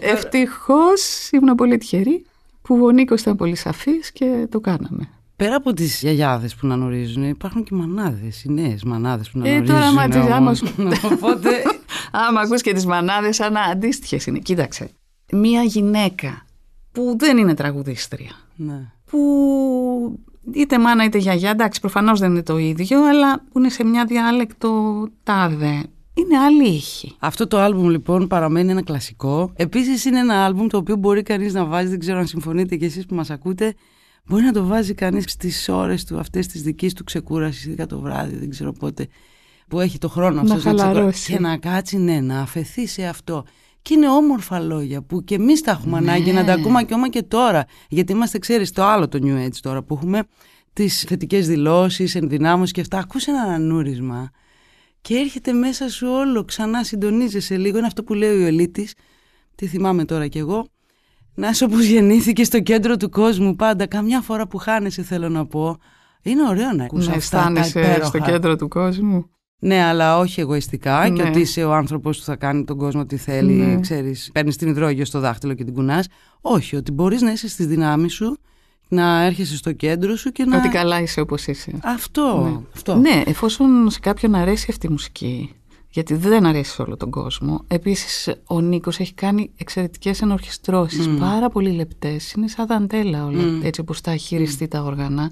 [0.00, 2.24] Ευτυχώς ήμουν πολύ τυχερή
[2.62, 5.08] που ο Νίκος ήταν πολύ σαφής και το κάναμε.
[5.42, 9.48] Πέρα από τις γιαγιάδες που να γνωρίζουν, υπάρχουν και μανάδες, οι νέες μανάδες που να
[9.48, 9.76] Ε, γνωρίζουν.
[9.76, 10.62] τώρα, μα τις όμως.
[10.62, 11.50] άμα Οπότε,
[12.28, 14.38] Άμα ακούς και τις μανάδες, σαν αντίστοιχες είναι.
[14.38, 14.90] Κοίταξε,
[15.32, 16.46] μία γυναίκα
[16.92, 18.92] που δεν είναι τραγουδίστρια, ναι.
[19.10, 19.18] που
[20.52, 24.04] είτε μάνα είτε γιαγιά, εντάξει προφανώς δεν είναι το ίδιο, αλλά που είναι σε μια
[24.04, 25.82] διάλεκτο τάδε,
[26.14, 27.16] είναι άλλη ήχη.
[27.18, 29.52] Αυτό το άλμπουμ λοιπόν παραμένει ένα κλασικό.
[29.56, 32.84] Επίσης είναι ένα άλμπουμ το οποίο μπορεί κανείς να βάζει, δεν ξέρω αν συμφωνείτε και
[32.84, 33.74] εσείς που μας ακούτε,
[34.26, 38.00] μπορεί να το βάζει κανείς στις ώρες του αυτές της δικής του ξεκούρασης, ειδικά το
[38.00, 39.06] βράδυ, δεν ξέρω πότε,
[39.68, 40.86] που έχει το χρόνο Να αυτός ξεκουράσει.
[40.86, 41.32] χαλαρώσει.
[41.32, 43.44] και να κάτσει, ναι, να αφαιθεί σε αυτό.
[43.82, 47.22] Και είναι όμορφα λόγια που και εμείς τα έχουμε ανάγκη να τα ακούμε ακόμα και
[47.22, 47.64] τώρα.
[47.88, 50.22] Γιατί είμαστε, ξέρεις, το άλλο το New Age τώρα που έχουμε
[50.72, 52.98] τις θετικές δηλώσεις, ενδυνάμωση και αυτά.
[52.98, 54.30] Ακούς ένα ανανούρισμα
[55.00, 57.78] και έρχεται μέσα σου όλο, ξανά συντονίζεσαι λίγο.
[57.78, 58.94] Είναι αυτό που λέει ο Ελίτης,
[59.54, 60.66] τι θυμάμαι τώρα κι εγώ.
[61.34, 63.86] Να είσαι όπως γεννήθηκε στο κέντρο του κόσμου πάντα.
[63.86, 65.76] Καμιά φορά που χάνεσαι θέλω να πω.
[66.22, 68.04] Είναι ωραίο να ακούς Να αυτά τα αισθάνεσαι υπέροχα.
[68.06, 69.26] στο κέντρο του κόσμου.
[69.58, 71.28] Ναι, αλλά όχι εγωιστικά και Ναι.
[71.28, 73.80] ότι είσαι ο άνθρωπος που θα κάνει τον κόσμο τι θέλει, Ναι.
[73.80, 76.06] ξέρεις, παίρνεις την υδρόγειο στο δάχτυλο και την κουνάς.
[76.40, 78.38] Όχι, ότι μπορείς να είσαι στις δυνάμεις σου,
[78.88, 80.56] να έρχεσαι στο κέντρο σου και να...
[80.56, 81.72] Ότι καλά είσαι όπως είσαι.
[81.84, 82.94] Αυτό, αυτό.
[82.96, 85.50] Ναι, εφόσον σε κάποιον αρέσει αυτή η μουσική,
[85.92, 87.64] γιατί δεν αρέσει σε όλο τον κόσμο.
[87.68, 92.32] Επίσης, ο Νίκος έχει κάνει εξαιρετικές ενορχιστρώσεις, πάρα πολύ λεπτές.
[92.32, 95.30] Είναι σαν δαντέλα όλα, έτσι όπως τα έχει χειριστεί τα όργανα.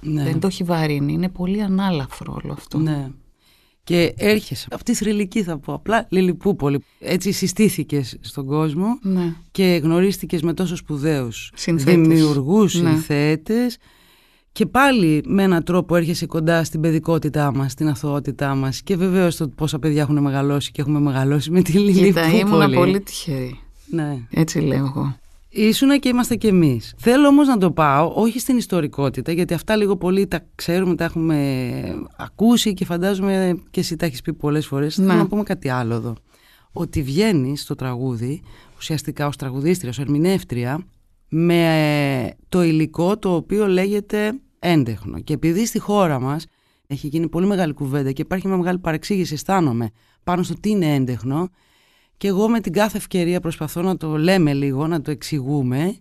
[0.00, 0.22] Ναι.
[0.24, 2.78] Δεν το έχει βαρύνει, είναι πολύ ανάλαφρο όλο αυτό.
[2.78, 3.10] Ναι.
[3.84, 6.84] Και έρχεσαι από τη θρηλυκή θα πω απλά Λιλιπούπολη.
[6.98, 9.34] Έτσι συστήθηκες στον κόσμο Ναι.
[9.50, 11.94] και γνωρίστηκες με τόσο σπουδαίους Συνθέτες.
[11.94, 12.90] δημιουργούς, Ναι.
[12.90, 13.76] συνθέτες
[14.54, 19.36] και πάλι με έναν τρόπο έρχεσαι κοντά στην παιδικότητά μας, στην αθωότητά μας και βεβαίως
[19.36, 23.60] το πόσα παιδιά έχουν μεγαλώσει και έχουμε μεγαλώσει με τη Λίλη Κοίτα, ήμουν πολύ τυχερή.
[23.86, 24.18] Ναι.
[24.30, 25.16] Έτσι λέω εγώ.
[25.48, 26.94] Ήσουνα και είμαστε κι εμείς.
[26.96, 31.04] Θέλω όμως να το πάω, όχι στην ιστορικότητα, γιατί αυτά λίγο πολύ τα ξέρουμε, τα
[31.04, 31.70] έχουμε
[32.16, 34.94] ακούσει και φαντάζομαι και εσύ τα έχεις πει πολλές φορές.
[34.94, 35.14] Θέλω Ναι.
[35.14, 36.14] να πούμε κάτι άλλο εδώ.
[36.72, 38.42] Ότι βγαίνει στο τραγούδι,
[38.76, 40.84] ουσιαστικά ως τραγουδίστρια, ως ερμηνεύτρια,
[41.28, 44.32] με το υλικό το οποίο λέγεται
[44.64, 45.20] έντεχνο.
[45.20, 46.46] Και επειδή στη χώρα μας
[46.86, 49.90] έχει γίνει πολύ μεγάλη κουβέντα και υπάρχει μια μεγάλη παρεξήγηση, αισθάνομαι,
[50.24, 51.48] πάνω στο τι είναι έντεχνο,
[52.16, 55.96] και εγώ με την κάθε ευκαιρία προσπαθώ να το λέμε λίγο, να το εξηγούμε,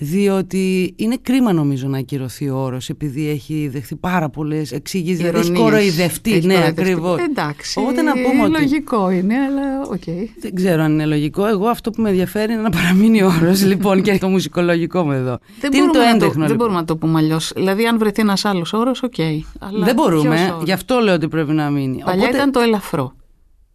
[0.00, 5.38] διότι είναι κρίμα νομίζω να ακυρωθεί ο όρος επειδή έχει δεχθεί πάρα πολλές εξηγήσεις, δηλαδή
[5.38, 5.70] έχει ειρωνείες.
[5.70, 6.80] κοροϊδευτεί, Έχει ναι κοροϊδευτεί.
[6.80, 7.20] ακριβώς.
[7.20, 10.02] Εντάξει, Οπότε να πούμε ότι λογικό είναι, αλλά οκ.
[10.40, 13.62] δεν ξέρω αν είναι λογικό, εγώ αυτό που με ενδιαφέρει είναι να παραμείνει ο όρος
[13.70, 15.38] λοιπόν και το μουσικολογικό μου εδώ.
[15.60, 17.52] Δεν τι είναι το μπορούμε, να το, έντεχνο δεν λοιπόν; μπορούμε να το πούμε αλλιώς.
[17.54, 19.14] Δηλαδή, αν βρεθεί ένας άλλος όρος, οκ.
[19.58, 22.02] αλλά Δεν μπορούμε, ποιος όρος; γι' αυτό λέω ότι πρέπει να μείνει.
[22.04, 23.12] Παλιά Οπότε, ήταν το ελαφρό.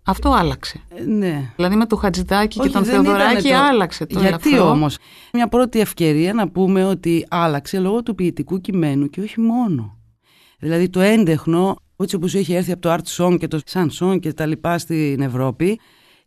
[0.05, 0.81] Αυτό άλλαξε.
[0.95, 1.51] ε, ναι.
[1.55, 4.69] Δηλαδή με το Χατζηδάκη και Όχι, τον δεν ήταν Θεοδωράκη το- άλλαξε το Γιατί ελαφρό.
[4.69, 4.97] όμως,
[5.33, 9.97] μια πρώτη ευκαιρία να πούμε ότι άλλαξε λόγω του ποιητικού κειμένου και όχι μόνο.
[10.59, 14.33] Δηλαδή το έντεχνο, έτσι όπως έχει έρθει από το art song και το chanson και
[14.33, 15.79] τα λοιπά στην Ευρώπη,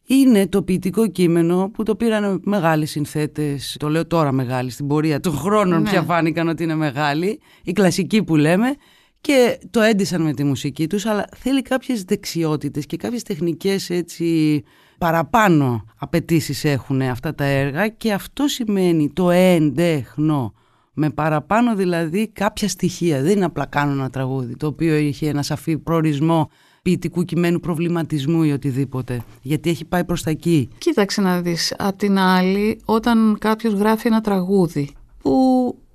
[0.09, 5.21] είναι το ποιητικό κείμενο που το πήραν μεγάλοι συνθέτες, το λέω τώρα μεγάλοι, στην πορεία
[5.21, 5.91] των χρόνων Ναι.
[5.91, 8.75] πια φάνηκαν ότι είναι μεγάλοι, οι κλασικοί που λέμε,
[9.21, 14.63] και το έντυσαν με τη μουσική τους, αλλά θέλει κάποιες δεξιότητες και κάποιες τεχνικές έτσι
[14.99, 20.55] παραπάνω απαιτήσεις έχουν αυτά τα έργα και αυτό σημαίνει το έντεχνο.
[20.99, 23.23] Με παραπάνω δηλαδή κάποια στοιχεία.
[23.23, 26.51] Δεν είναι απλά κάνω ένα τραγούδι το οποίο είχε ένα σαφή προορισμό
[26.83, 29.23] ποιητικού κειμένου προβληματισμού ή οτιδήποτε.
[29.43, 30.69] Γιατί έχει πάει προς τα εκεί.
[30.79, 31.75] Κοίταξε να δεις.
[31.79, 34.91] Απ' την άλλη, όταν κάποιος γράφει ένα τραγούδι
[35.23, 35.33] που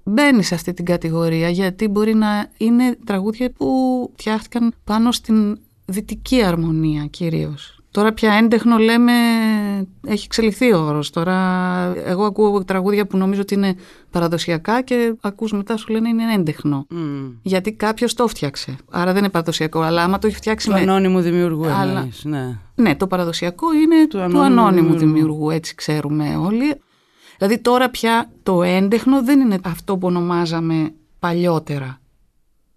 [0.03, 3.67] μπαίνει σε αυτή την κατηγορία γιατί μπορεί να είναι τραγούδια που
[4.15, 7.75] φτιάχτηκαν πάνω στην δυτική αρμονία κυρίως.
[7.91, 9.11] Τώρα πια έντεχνο λέμε
[10.07, 11.09] έχει εξελιχθεί ο όρος.
[11.09, 11.37] Τώρα
[12.05, 13.75] εγώ ακούω τραγούδια που νομίζω ότι είναι
[14.11, 16.87] παραδοσιακά και ακούς μετά σου λένε είναι έντεχνο.
[17.41, 18.75] Γιατί κάποιος το φτιάξε.
[18.91, 19.81] Άρα δεν είναι παραδοσιακό.
[19.81, 22.57] Αλλά άμα το έχει φτιάξει Του με ανώνυμου δημιουργού Αλλά- εννοείς, ναι.
[22.75, 25.05] ναι, το παραδοσιακό είναι του ανώνυμου, ανώνυμου δημιουργού.
[25.13, 25.49] δημιουργού.
[25.49, 26.75] έτσι ξέρουμε όλοι.
[27.41, 32.01] Δηλαδή τώρα πια το έντεχνο δεν είναι αυτό που ονομάζαμε παλιότερα.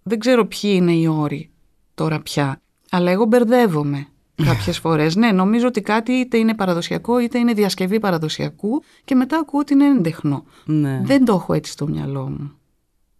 [0.03, 1.49] Δεν ξέρω ποιοι είναι οι όροι
[1.95, 4.07] τώρα πια, αλλά εγώ μπερδεύομαι
[4.43, 5.15] κάποιες φορές.
[5.15, 9.73] Ναι, νομίζω ότι κάτι είτε είναι παραδοσιακό είτε είναι διασκευή παραδοσιακού και μετά ακούω ότι
[9.73, 10.45] είναι έντεχνο.
[10.65, 11.01] ναι.
[11.03, 12.51] Δεν το έχω έτσι στο μυαλό μου.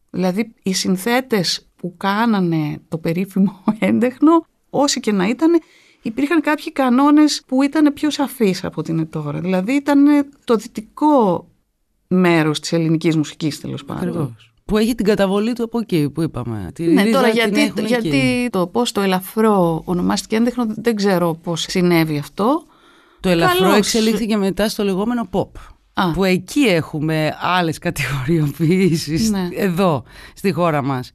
[0.09, 5.59] Δηλαδή οι συνθέτες που κάνανε το περίφημο έντεχνο, όσοι και να ήταν,
[6.05, 9.39] υπήρχαν κάποιοι κανόνες που ήταν πιο σαφείς από ότι είναι τώρα.
[9.39, 10.05] Δηλαδή ήταν
[10.43, 11.47] το δυτικό
[12.07, 14.07] μέρος της ελληνικής μουσικής τέλος πάντων.
[14.07, 14.53] Ακριβώς.
[14.65, 16.71] Που έχει την καταβολή του από εκεί που είπαμε.
[16.73, 17.87] Τη Ναι, ρίζα τώρα την γιατί, έχουν εκεί.
[17.87, 22.63] γιατί το πώς το ελαφρό ονομάστηκε έντεχνο δεν ξέρω πώς συνέβη αυτό.
[23.19, 23.77] Το ελαφρό Καλώς.
[23.77, 25.47] εξελίχθηκε μετά στο λεγόμενο pop.
[25.93, 26.11] Α.
[26.11, 29.47] Που εκεί έχουμε άλλες κατηγοριοποιήσεις Ναι.
[29.55, 31.11] εδώ στη χώρα μας.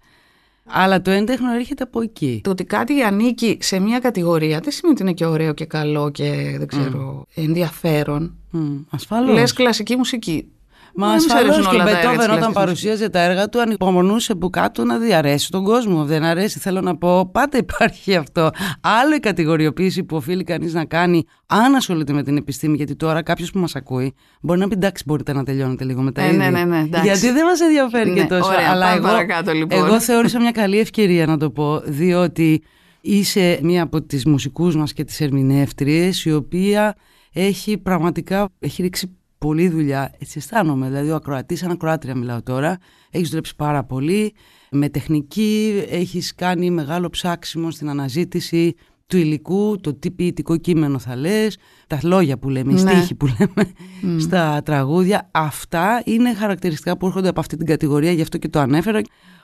[0.72, 2.40] Αλλά το έντεχνο έρχεται από εκεί.
[2.44, 6.10] Το ότι κάτι ανήκει σε μια κατηγορία δεν σημαίνει ότι είναι και ωραίο και καλό
[6.10, 8.34] και δεν ξέρω, ενδιαφέρον.
[8.50, 9.34] Μμ, ασφαλώς.
[9.34, 10.48] Λες κλασική μουσική.
[10.94, 13.08] Μα Δεν μας ασφαλώς αρέσουν και ο όλα τα έργα της Μπετόβεν όταν κλασικής παρουσίαζε
[13.08, 16.04] τα έργα του ανυπομονούσε που κάτω να διαρέσει τον κόσμο.
[16.04, 17.30] Δεν αρέσει, θέλω να πω.
[17.32, 18.50] Πάντα υπάρχει αυτό.
[18.80, 22.76] Άλλο η κατηγοριοποίηση που οφείλει κανείς να κάνει αν ασχολείται με την επιστήμη.
[22.76, 26.12] Γιατί τώρα κάποιος που μας ακούει μπορεί να πει εντάξει, μπορείτε να τελειώνετε λίγο με
[26.12, 26.36] τα Ε, είδη.
[26.36, 27.06] ναι, ναι, ναι, εντάξει.
[27.06, 28.50] Γιατί δεν μας ενδιαφέρει Ναι, και τόσο.
[28.52, 29.84] ωραία, Αλλά πάμε εγώ, παρακάτω, λοιπόν.
[29.84, 32.62] εγώ θεώρησα μια καλή ευκαιρία να το πω, διότι
[33.00, 36.94] είσαι μία από τις μουσικούς μας και τις ερμηνεύτριες η οποία
[37.32, 40.86] έχει πραγματικά έχει ρίξει πολλή δουλειά, έτσι αισθάνομαι.
[40.86, 42.78] Δηλαδή, ο ακροατής, σαν ακροάτρια μιλάω τώρα,
[43.10, 44.34] έχει δουλέψει πάρα πολύ.
[44.70, 48.74] Με τεχνική, έχεις κάνει μεγάλο ψάξιμο στην αναζήτηση
[49.06, 52.90] του υλικού, το τι ποιητικό κείμενο θα λες, τα λόγια που λέμε, οι Ναι.
[52.90, 53.72] στίχοι που λέμε
[54.20, 55.28] στα τραγούδια.
[55.30, 59.00] Αυτά είναι χαρακτηριστικά που έρχονται από αυτή την κατηγορία, γι' αυτό και το ανέφερα.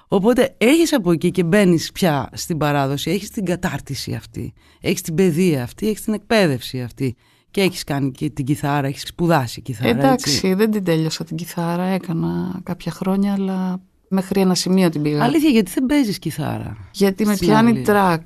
[0.09, 5.15] Οπότε έχεις από εκεί και μπαίνεις πια στην παράδοση, έχεις την κατάρτιση αυτή, έχεις την
[5.15, 7.17] παιδεία αυτή, έχεις την εκπαίδευση αυτή
[7.57, 10.55] και έχεις κάνει και την κιθάρα, έχεις σπουδάσει κιθάρα, Εντάξει, έτσι.
[10.55, 15.25] δεν την τέλειωσα την κιθάρα, έκανα κάποια χρόνια, αλλά μέχρι ένα σημείο την πήγα.
[15.25, 17.83] Αλήθεια, γιατί δεν παίζεις κιθάρα; Γιατί με στην πιάνει αυλή.
[17.83, 18.23] τρακ.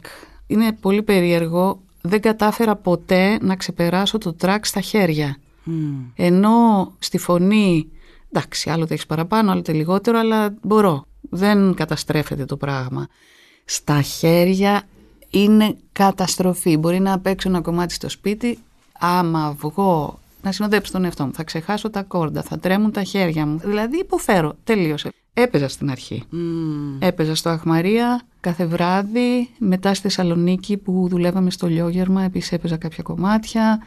[0.46, 1.80] Είναι πολύ περίεργο.
[2.00, 5.36] Δεν κατάφερα ποτέ να ξεπεράσω το τρακ στα χέρια.
[5.64, 5.94] Μμ.
[6.14, 7.86] Ενώ στη φωνή,
[8.32, 11.04] εντάξει, άλλοτε έχεις παραπάνω, άλλοτε λιγότερο, αλλά μπορώ.
[11.20, 13.06] Δεν καταστρέφεται το πράγμα.
[13.64, 14.82] Στα χέρια
[15.30, 16.76] είναι καταστροφή.
[16.76, 18.58] Μπορεί να παίξω ένα κομμάτι στο σπίτι,
[19.00, 21.32] άμα βγω να συνοδέψω τον εαυτό μου.
[21.34, 23.58] Θα ξεχάσω τα κόρντα, θα τρέμουν τα χέρια μου.
[23.64, 24.54] Δηλαδή υποφέρω.
[24.64, 25.12] Τελείωσε.
[25.34, 26.24] Έπαιζα στην αρχή.
[26.32, 26.36] Mm.
[26.98, 29.48] Έπαιζα στο Αχμαρία κάθε βράδυ.
[29.58, 33.82] Μετά στη Θεσσαλονίκη που δουλεύαμε στο Λιόγερμα, επίσης έπαιζα κάποια κομμάτια.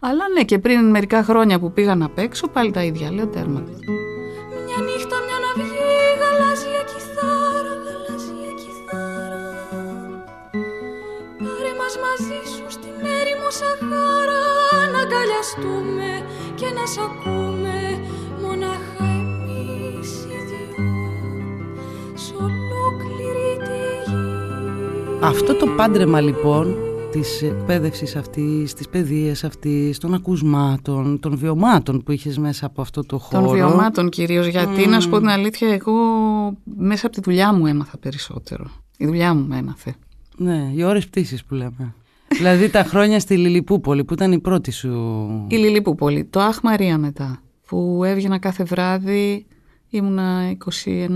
[0.00, 3.12] Αλλά ναι, και πριν μερικά χρόνια που πήγα να παίξω, πάλι τα ίδια.
[3.12, 3.60] Λέω τέρμα.
[4.66, 9.44] Μια νύχτα, μια ναυγή, γαλάζια κιθάρα, γαλάζια κιθάρα.
[11.44, 14.21] Πάρε μας μαζί σου στην έρημο Σαχάρα, να
[15.12, 16.08] αγκαλιαστούμε
[16.54, 17.74] και να σ' ακούμε
[18.42, 20.84] μονάχα εμείς οι δυο,
[22.14, 25.18] σ' ολόκληρη τη γη.
[25.20, 26.76] Αυτό το πάντρεμα λοιπόν
[27.10, 33.04] της εκπαίδευσης αυτής, της παιδείας αυτής, των ακουσμάτων, των βιωμάτων που είχες μέσα από αυτό
[33.04, 33.44] το χώρο.
[33.44, 35.92] Των βιωμάτων κυρίως, γιατί να σου πω την αλήθεια, εγώ
[36.76, 38.64] μέσα από τη δουλειά μου έμαθα περισσότερο.
[38.96, 39.94] Η δουλειά μου με έμαθε.
[40.36, 41.94] Ναι, οι ώρες πτήσης που λέμε.
[42.42, 44.90] Δηλαδή τα χρόνια στη Λιλιπούπολη που ήταν η πρώτη σου...
[45.48, 49.46] Η Λιλιπούπολη, το Αχ Μαρία μετά, που έβγαινα κάθε βράδυ,
[49.88, 51.08] ήμουνα 21.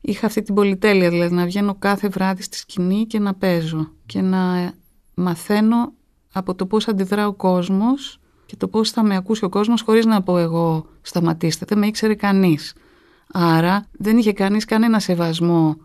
[0.00, 4.20] Είχα αυτή την πολυτέλεια, δηλαδή να βγαίνω κάθε βράδυ στη σκηνή και να παίζω και
[4.20, 4.72] να
[5.14, 5.92] μαθαίνω
[6.32, 10.06] από το πώς αντιδρά ο κόσμος και το πώς θα με ακούσει ο κόσμος χωρίς
[10.06, 12.74] να πω εγώ σταματήστε, δεν με ήξερε κανείς.
[13.32, 15.76] Άρα δεν είχε κανείς κανένα σεβασμό.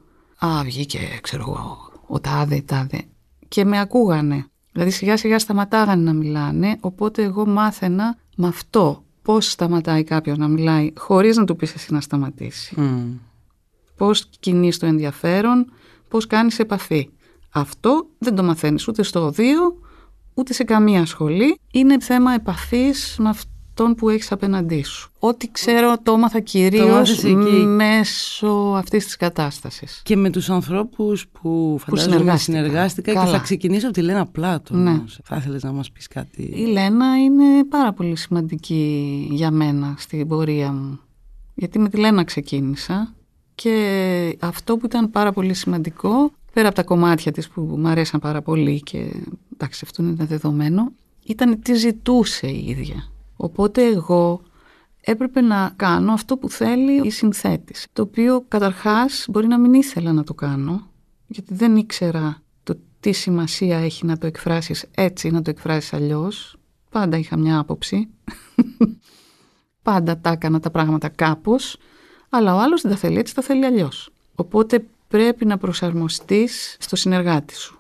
[0.46, 3.02] Α, βγήκε, ξέρω εγώ, ο τάδε, τάδε.
[3.48, 4.48] Και με ακούγανε.
[4.74, 10.48] Δηλαδή σιγά σιγά σταματάγανε να μιλάνε, οπότε εγώ μάθαινα με αυτό πώς σταματάει κάποιος να
[10.48, 12.76] μιλάει χωρίς να του πεις εσύ να σταματήσει.
[12.78, 13.20] Mm.
[13.98, 15.72] Πώς κινείς το ενδιαφέρον,
[16.08, 17.10] πώς κάνεις επαφή.
[17.50, 19.80] Αυτό δεν το μαθαίνεις ούτε στο οδείο,
[20.34, 21.60] ούτε σε καμία σχολή.
[21.72, 23.30] Είναι θέμα επαφής με
[23.76, 25.12] αυτόν που έχεις απέναντί σου.
[25.20, 27.66] Ό,τι ξέρω το έμαθα κυρίως μάθες εκεί.
[27.66, 30.02] μέσω αυτής της κατάστασης.
[30.04, 32.58] Και με τους ανθρώπους που φαντάζομαι συνεργάστηκα.
[32.58, 33.32] συνεργάστηκα και Καλά.
[33.32, 34.84] θα ξεκινήσω από τη Λένα Πλάτων.
[34.84, 34.90] Ναι.
[34.90, 35.20] όμως.
[35.24, 40.28] Θα ήθελες να μας πεις κάτι; Η Λένα είναι πάρα πολύ σημαντική για μένα στην
[40.28, 41.00] πορεία μου.
[41.56, 43.14] Γιατί με τη Λένα ξεκίνησα
[43.56, 48.20] και αυτό που ήταν πάρα πολύ σημαντικό, πέρα από τα κομμάτια της που μου αρέσαν
[48.20, 49.12] πάρα πολύ και
[49.54, 50.92] εντάξει αυτό είναι δεδομένο,
[51.26, 53.08] ήταν τι ζητούσε η ίδια.
[53.44, 54.42] Οπότε εγώ
[55.02, 57.88] έπρεπε να κάνω αυτό που θέλει η συνθέτης.
[57.94, 60.88] Το οποίο καταρχάς μπορεί να μην ήθελα να το κάνω,
[61.28, 65.94] γιατί δεν ήξερα το τι σημασία έχει να το εκφράσεις έτσι ή να το εκφράσεις
[65.94, 66.58] αλλιώς.
[66.90, 68.10] Πάντα είχα μια άποψη.
[69.88, 71.78] Πάντα τα έκανα τα πράγματα κάπως,
[72.30, 74.10] αλλά ο άλλος δεν τα θέλει έτσι, τα θέλει αλλιώς.
[74.36, 77.80] Οπότε πρέπει να προσαρμοστείς στο συνεργάτη σου.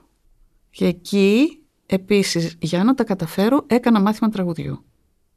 [0.69, 4.83] Και εκεί, επίσης, για να τα καταφέρω, έκανα μάθημα τραγουδιού.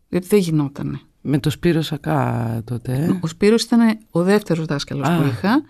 [0.09, 1.01] Διότι δεν γινότανε.
[1.21, 2.93] Με το Σπύρο Σακά τότε.
[2.93, 5.17] ε; Ο Σπύρος ήταν ο δεύτερος δάσκαλος Α.
[5.17, 5.63] που είχα.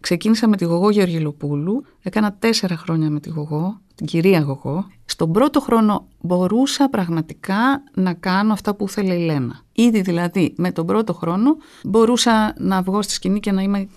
[0.00, 1.84] Ξεκίνησα με τη Γογό Γεωργιλοπούλου.
[2.02, 4.86] Έκανα τέσσερα χρόνια με τη Γογό, την κυρία Γογό.
[5.04, 9.60] Στον πρώτο χρόνο μπορούσα πραγματικά να κάνω αυτά που ήθελε η Λένα.
[9.72, 13.88] Ήδη δηλαδή με τον πρώτο χρόνο μπορούσα να βγω στη σκηνή και να είμαι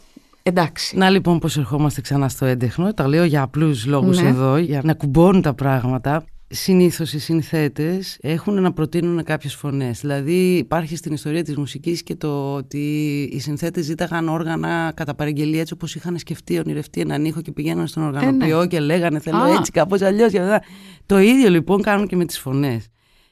[0.43, 0.97] εντάξει.
[0.97, 2.93] Να λοιπόν πώς ερχόμαστε ξανά στο έντεχνο.
[2.93, 4.27] Τα λέω για απλούς λόγους Ναι.
[4.27, 6.23] εδώ, για να κουμπώνουν τα πράγματα.
[6.49, 9.99] Συνήθως οι συνθέτες έχουν να προτείνουν κάποιες φωνές.
[9.99, 12.87] Δηλαδή υπάρχει στην ιστορία της μουσικής και το ότι
[13.33, 17.87] οι συνθέτες ζήταγαν όργανα κατά παραγγελία έτσι όπως είχαν σκεφτεί, ονειρευτεί έναν ήχο και πηγαίναν
[17.87, 19.49] στον οργανοποιό και λέγανε θέλω Α.
[19.57, 20.31] έτσι κάπως αλλιώς.
[20.31, 20.61] και αυτά.
[21.05, 22.87] Το ίδιο λοιπόν κάνουν και με τις φωνές.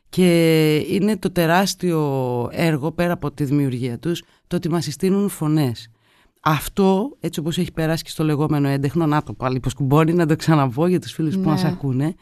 [0.10, 2.00] Και είναι το τεράστιο
[2.52, 5.90] έργο πέρα από τη δημιουργία τους το ότι μας συστήνουν φωνές.
[6.42, 10.26] Αυτό, έτσι όπως έχει περάσει και στο λεγόμενο έντεχνο, να το πάλι πως κουμπώνει, να
[10.26, 11.46] το ξαναπώ για τους φίλους που Ναι.
[11.46, 12.16] μας ακούνε,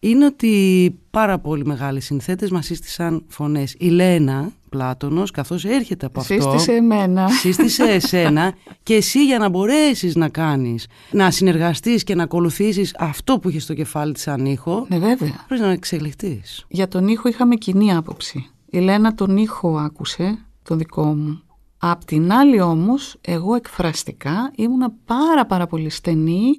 [0.00, 3.74] είναι ότι πάρα πολύ μεγάλοι συνθέτες μας σύστησαν φωνές.
[3.78, 6.34] Η Λένα Πλάτωνος, καθώς έρχεται από αυτό...
[6.34, 7.28] Σύστησε εμένα.
[7.28, 13.38] Σύστησε εσένα και εσύ για να μπορέσεις να κάνεις, να συνεργαστείς και να ακολουθήσεις αυτό
[13.38, 15.44] που έχει στο κεφάλι της σαν ήχο, ναι βέβαια.
[15.48, 16.64] πρέπει να εξελιχθείς.
[16.68, 18.50] Για τον ήχο είχαμε κοινή άποψη.
[18.70, 21.42] Η Λένα τον ήχο άκουσε, τον δικό μου.
[21.78, 26.50] Απ' την άλλη όμως, εγώ εκφραστικά ήμουνα πάρα πάρα πολύ στενή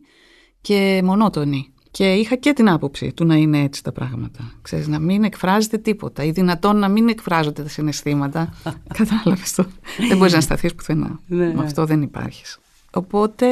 [0.61, 1.70] και μονότονη.
[1.91, 4.51] Και είχα και την άποψη του να είναι έτσι τα πράγματα.
[4.61, 8.53] Ξέρεις, να μην εκφράζεται τίποτα ή δυνατόν να μην εκφράζονται τα συναισθήματα.
[8.97, 9.65] Κατάλαβες το.
[10.07, 11.19] δεν μπορείς να σταθείς πουθενά.
[11.27, 11.53] Ναι.
[11.53, 12.59] Με αυτό δεν υπάρχεις.
[12.93, 13.47] Οπότε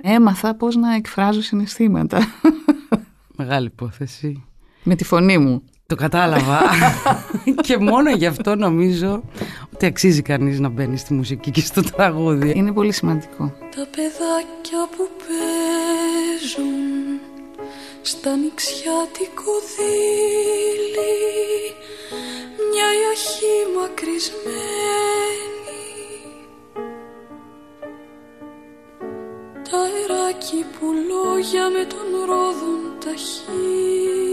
[0.00, 2.18] έμαθα πώς να εκφράζω συναισθήματα.
[3.36, 4.44] Μεγάλη υπόθεση.
[4.82, 5.62] Με τη φωνή μου.
[5.86, 6.60] Το κατάλαβα.
[7.66, 9.22] και μόνο γι' αυτό νομίζω
[9.74, 12.52] ότι αξίζει κανείς να μπαίνει στη μουσική και στο τραγούδι.
[12.56, 13.52] Είναι πολύ σημαντικό.
[13.58, 16.74] Τα παιδάκια που παίζουν
[18.02, 21.14] στα νηξιάτικο δίλη
[22.70, 25.06] μια ιαχή μακρισμένη
[29.70, 34.25] τα αεράκι που λόγια με τον ρόδον τα χείλη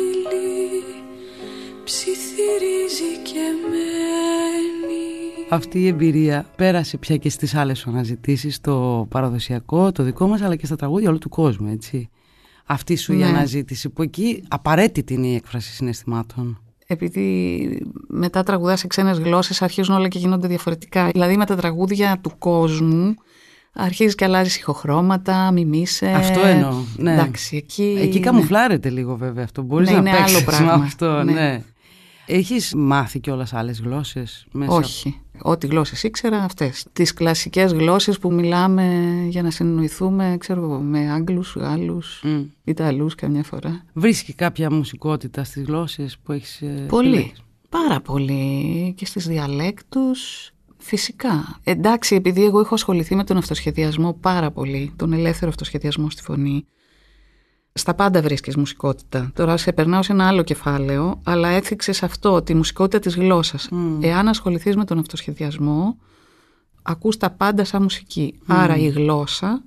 [1.83, 10.03] ψιθυρίζει και μένει Αυτή η εμπειρία πέρασε πια και στις άλλες αναζητήσεις το παραδοσιακό, το
[10.03, 12.09] δικό μας αλλά και στα τραγούδια όλου του κόσμου έτσι
[12.65, 13.25] αυτή σου η Ναι.
[13.25, 19.95] αναζήτηση που εκεί απαραίτητη είναι η έκφραση συναισθημάτων επειδή μετά τραγουδά σε ξένες γλώσσες αρχίζουν
[19.95, 21.07] όλα και γίνονται διαφορετικά.
[21.07, 23.13] Δηλαδή με τα τραγούδια του κόσμου
[23.73, 26.07] αρχίζεις και αλλάζεις ηχοχρώματα, μιμίσαι.
[26.07, 27.13] Αυτό εννοώ, ναι.
[27.13, 27.97] Εντάξει, εκεί...
[28.01, 29.61] Εκεί καμουφλάρεται λίγο βέβαια αυτό.
[29.61, 30.77] Μπορείς Ναι, να είναι άλλο παίξεις πράγμα.
[30.77, 31.23] με αυτό.
[31.23, 31.31] Ναι.
[31.31, 31.63] Ναι.
[32.25, 35.21] Έχεις μάθει κιόλας άλλες γλώσσες μέσα; Όχι.
[35.41, 36.85] Ό,τι γλώσσες ήξερα αυτές.
[36.93, 42.41] Τις κλασικές γλώσσες που μιλάμε για να συνεννοηθούμε, ξέρω εγώ, με Άγγλους, Γάλλους, Μμ.
[42.63, 43.83] Ιταλούς καμιά φορά.
[43.93, 47.07] Βρίσκει κάποια μουσικότητα στις γλώσσες που έχεις ε, Πολύ.
[47.07, 48.93] επιλέξει; Πάρα πολύ.
[48.97, 50.51] Και στις διαλέκτους.
[50.77, 51.59] Φυσικά.
[51.63, 56.65] Εντάξει, επειδή εγώ έχω ασχοληθεί με τον αυτοσχεδιασμό πάρα πολύ, τον ελεύθερο αυτοσχεδιασμό στη φωνή,
[57.73, 59.31] στα πάντα βρίσκεις μουσικότητα.
[59.35, 63.69] Τώρα σε περνάω σε ένα άλλο κεφάλαιο, αλλά έθιξες αυτό, τη μουσικότητα της γλώσσας.
[63.99, 65.97] Εάν ασχοληθείς με τον αυτοσχεδιασμό,
[66.81, 68.39] ακούς τα πάντα σαν μουσική.
[68.45, 69.63] Άρα η γλώσσα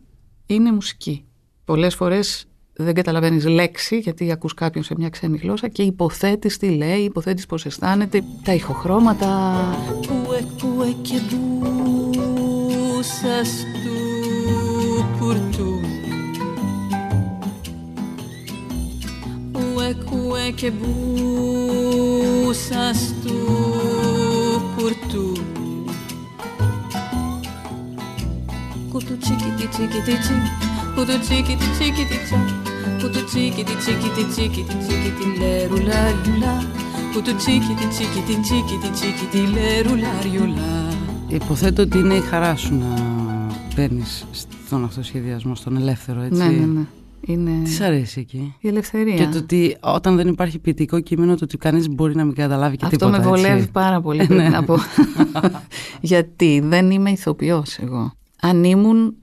[0.47, 1.25] είναι μουσική.
[1.65, 6.69] Πολλές φορές δεν καταλαβαίνεις λέξη γιατί ακούς κάποιον σε μια ξένη γλώσσα και υποθέτεις τι
[6.69, 9.61] λέει, υποθέτεις πώς αισθάνεται, τα ηχοχρώματα.
[10.07, 11.21] Πουε, πουε και
[19.95, 23.37] μπούσας του πουρτού Πουε, πουε και μπούσας του
[24.77, 25.29] πουρτού
[28.93, 30.35] Κουτουτσίκι τι τσίκι τι τσι
[30.95, 32.39] Κουτουτσίκι τι τσίκι τι τσα
[33.03, 36.65] Κουτουτσίκι τι τσίκι τι τσίκι τι τσίκι τι λερουλα λουλα
[37.13, 40.89] Κουτουτσίκι τι τσίκι τι τσίκι τι τσίκι τι λερουλα ριουλα
[41.29, 42.95] Υποθέτω ότι είναι η χαρά σου να
[43.75, 44.27] παίρνεις
[44.67, 46.43] στον αυτοσχεδιασμό, στον ελεύθερο έτσι.
[46.43, 46.87] Ναι, ναι, ναι.
[47.29, 48.55] Είναι Τι σ' αρέσει εκεί.
[48.61, 49.15] η ελευθερία.
[49.17, 52.77] Και το ότι όταν δεν υπάρχει ποιητικό κείμενο, το ότι κανείς μπορεί να μην καταλάβει
[52.77, 53.19] και Αυτό τίποτα.
[53.19, 53.71] με βολεύει έτσι.
[53.71, 54.49] πάρα πολύ, Ε, πρέπει ναι.
[54.49, 54.77] να πω.
[56.01, 58.13] Γιατί δεν είμαι ηθοποιός εγώ.
[58.41, 59.15] Αν ήμουν,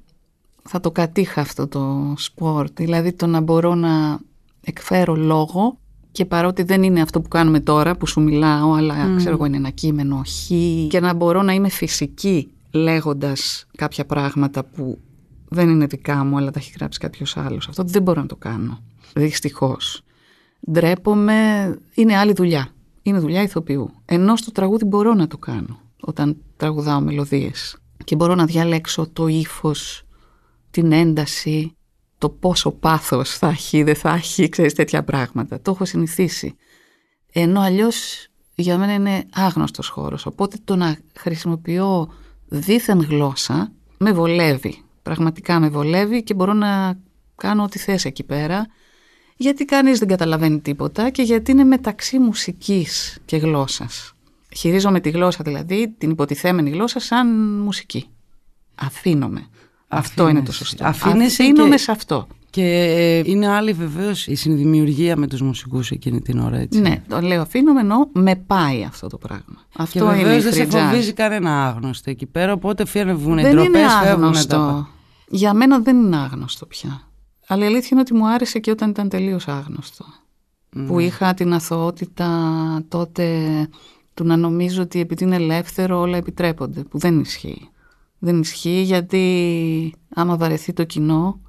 [0.63, 2.67] θα το κατήχα αυτό το σπορ.
[2.73, 4.19] Δηλαδή το να μπορώ να
[4.63, 5.77] εκφέρω λόγο
[6.11, 9.57] και παρότι δεν είναι αυτό που κάνουμε τώρα που σου μιλάω, αλλά ξέρω εγώ είναι
[9.57, 10.47] ένα κείμενο χ
[10.89, 14.97] και να μπορώ να είμαι φυσική λέγοντας κάποια πράγματα που
[15.53, 17.67] δεν είναι δικά μου αλλά τα έχει γράψει κάποιος άλλος.
[17.67, 18.83] Αυτό δεν μπορώ να το κάνω.
[19.13, 20.03] Δυστυχώς.
[20.71, 21.33] Ντρέπομαι,
[21.93, 22.67] είναι άλλη δουλειά.
[23.01, 23.91] Είναι δουλειά ηθοποιού.
[24.05, 27.77] Ενώ στο τραγούδι μπορώ να το κάνω όταν τραγουδάω μελωδίες.
[28.03, 30.03] Και μπορώ να διαλέξω το ύφος,
[30.71, 31.75] την ένταση,
[32.17, 35.61] το πόσο πάθος θα έχει, δεν θα έχει, ξέρεις τέτοια πράγματα.
[35.61, 36.55] Το έχω συνηθίσει.
[37.33, 40.25] Ενώ αλλιώς για μένα είναι άγνωστος χώρος.
[40.25, 42.13] Οπότε το να χρησιμοποιώ
[42.47, 44.83] δίθεν γλώσσα με βολεύει.
[45.03, 46.97] Πραγματικά με βολεύει και μπορώ να
[47.35, 48.65] κάνω ό,τι θες εκεί πέρα.
[49.37, 54.13] Γιατί κανείς δεν καταλαβαίνει τίποτα και γιατί είναι μεταξύ μουσικής και γλώσσας.
[54.55, 57.27] Χειρίζομαι τη γλώσσα δηλαδή, την υποτιθέμενη γλώσσα σαν
[57.59, 58.05] μουσική.
[58.75, 59.47] Αφήνομαι.
[59.87, 60.57] Αυτό είναι το Αφήνεσαι.
[60.63, 60.85] σωστό.
[60.85, 62.27] Αφήνεσαι Αφήνομαι και- σε αυτό.
[62.49, 66.79] Και ε, είναι άλλη βεβαίως η συνδημιουργία με τους μουσικούς εκείνη την ώρα έτσι.
[66.79, 69.55] Ναι, το λέω αφήνομαι ενώ με πάει αυτό το πράγμα.
[69.69, 70.85] Και Αυτό είναι η βεβαίως δεν σε free jazz.
[70.89, 74.47] φοβίζει κανένα άγνωστο εκεί πέρα, οπότε φεύγουν οι Δεν είναι ντροπές, φεύγουν άγνωστο.
[74.55, 74.89] τα...
[75.33, 77.01] Για μένα δεν είναι άγνωστο πια.
[77.47, 80.05] Αλλά η αλήθεια είναι ότι μου άρεσε και όταν ήταν τελείως άγνωστο.
[80.69, 80.87] Ναι.
[80.87, 82.29] Που είχα την αθωότητα
[82.87, 83.67] τότε
[84.13, 86.83] του να νομίζω ότι επειδή είναι ελεύθερο όλα επιτρέπονται.
[86.83, 87.69] Που δεν ισχύει.
[88.19, 91.39] Δεν ισχύει γιατί άμα βαρεθεί το κοινό,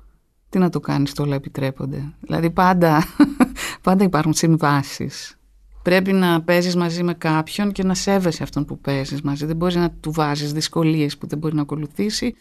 [0.48, 2.14] τι να το κάνεις το όλα επιτρέπονται.
[2.20, 3.04] Δηλαδή πάντα,
[3.82, 5.38] πάντα υπάρχουν συμβάσεις.
[5.82, 9.46] Πρέπει να παίζεις μαζί με κάποιον και να σέβεσαι αυτόν που παίζεις μαζί.
[9.46, 12.34] Δεν μπορείς να του βάζεις δυσκολίες που δεν μπορεί να ακολουθήσει,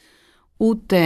[0.57, 0.99] ούτε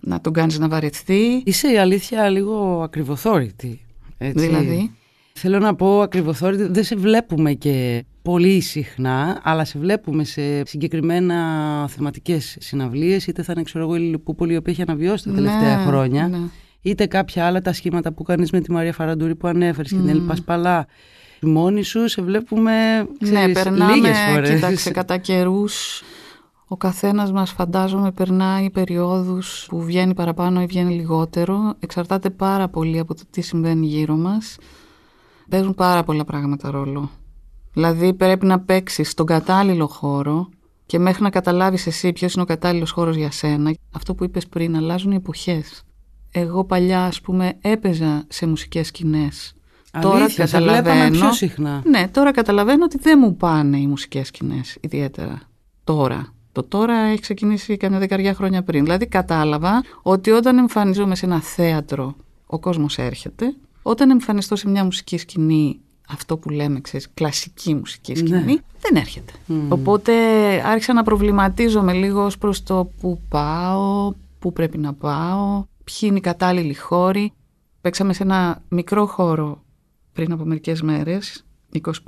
[0.00, 1.42] να τον κάνεις να βαρεθεί.
[1.44, 3.80] Είσαι η αλήθεια λίγο ακριβοθόρητη.
[4.18, 4.46] Έτσι.
[4.46, 4.90] Δηλαδή,
[5.34, 11.36] Θέλω να πω ακριβοθόρητη, δεν σε βλέπουμε και πολύ συχνά, αλλά σε βλέπουμε σε συγκεκριμένα
[11.88, 15.76] θεματικές συναυλίες, είτε θα είναι ξέρω εγώ η Λιλιπούπολη η οποία έχει αναβιώσει τα τελευταία
[15.76, 16.38] Ναι, χρόνια, ναι.
[16.82, 20.08] είτε κάποια άλλα τα σχήματα που κάνεις με τη Μαρία Φαραντούρη που ανέφερες και την
[20.08, 20.86] Έλλη Πασπαλά.
[21.40, 24.50] Μόνη σου σε βλέπουμε ναι, ξέρεις, περνάμε, λίγες φορές.
[24.50, 26.02] κοίταξε, κατά καιρούς.
[26.72, 31.74] Ο καθένας μας φαντάζομαι περνάει περιόδους που βγαίνει παραπάνω ή βγαίνει λιγότερο.
[31.78, 34.56] Εξαρτάται πάρα πολύ από το τι συμβαίνει γύρω μας.
[35.48, 37.10] Παίζουν πάρα πολλά πράγματα ρόλο.
[37.72, 40.48] Δηλαδή πρέπει να παίξεις στον κατάλληλο χώρο
[40.86, 43.74] και μέχρι να καταλάβεις εσύ ποιος είναι ο κατάλληλος χώρος για σένα.
[43.92, 45.82] Αυτό που είπες πριν, αλλάζουν οι εποχές.
[46.30, 49.54] Εγώ παλιά, ας πούμε, έπαιζα σε μουσικές σκηνές.
[49.92, 51.82] Αλήθεια, σε βλέπαμε πιο συχνά.
[51.84, 55.40] Ναι, τώρα καταλαβαίνω ότι δεν μου πάνε οι μουσικές σκηνές ιδιαίτερα.
[55.84, 56.32] Τώρα.
[56.52, 58.84] Το τώρα έχει ξεκινήσει καμιά δεκαριά χρόνια πριν.
[58.84, 62.14] Δηλαδή κατάλαβα ότι όταν εμφανίζομαι σε ένα θέατρο
[62.46, 63.54] ο κόσμος έρχεται.
[63.82, 69.32] Όταν εμφανιστώ σε μια μουσική σκηνή αυτό που λέμε, ξέρεις, κλασική μουσική σκηνή, δεν έρχεται.
[69.68, 70.12] Οπότε
[70.64, 76.18] άρχισα να προβληματίζομαι λίγο ως προς το που πάω, πού πρέπει να πάω, ποιοι είναι
[76.18, 77.32] οι κατάλληλοι χώροι.
[77.80, 79.62] Παίξαμε σε ένα μικρό χώρο
[80.12, 81.44] πριν από μερικές μέρες,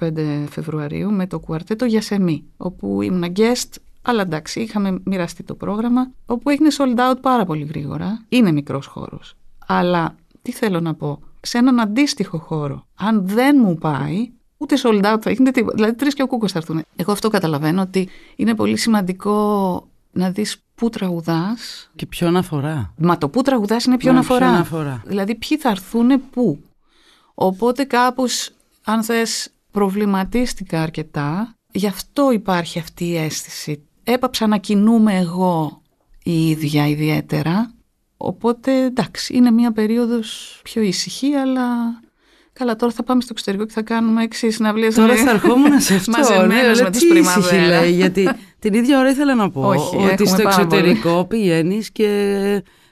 [0.00, 3.70] 25 Φεβρουαρίου, με το κουαρτέτο Γιασεμί, όπου ήμουν guest,
[4.06, 8.24] αλλά εντάξει, είχαμε μοιραστεί το πρόγραμμα, όπου έγινε sold out πάρα πολύ γρήγορα.
[8.28, 9.34] Είναι μικρός χώρος.
[9.66, 15.04] Αλλά τι θέλω να πω, σε έναν αντίστοιχο χώρο, αν δεν μου πάει, ούτε sold
[15.04, 15.74] out θα γίνεται τίποτα.
[15.74, 16.82] Δηλαδή, τρεις και ο κούκος θα έρθουν.
[16.96, 21.90] Εγώ αυτό καταλαβαίνω ότι είναι πολύ σημαντικό να δεις πού τραγουδάς.
[21.96, 22.94] Και ποιον αφορά.
[22.96, 24.46] Μα το πού τραγουδάς είναι ποιον Μα, αφορά.
[24.46, 25.02] ποιον αφορά.
[25.06, 26.64] Δηλαδή, ποιοι θα έρθουν πού.
[27.34, 28.50] Οπότε, κάπως,
[28.84, 31.54] αν θες, προβληματίστηκα αρκετά.
[31.72, 33.82] Γι' αυτό υπάρχει αυτή η αίσθηση.
[34.04, 35.82] Έπαψα να κινούμαι εγώ
[36.24, 37.72] η ίδια ιδιαίτερα.
[38.16, 41.66] Οπότε εντάξει, είναι μια περίοδος πιο ήσυχη, αλλά
[42.52, 44.94] καλά τώρα θα πάμε στο εξωτερικό και θα κάνουμε έξι συναυλίες.
[44.94, 46.10] Τώρα με- θα ερχόμουν σε αυτό.
[46.10, 47.80] Μαζεμένες ναι, με τους τι ήσυχη πριμαβέρα.
[47.80, 48.28] λέει, γιατί
[48.58, 52.08] την ίδια ώρα ήθελα να πω Όχι, ότι έχουμε στο πάρα εξωτερικό πηγαίνεις και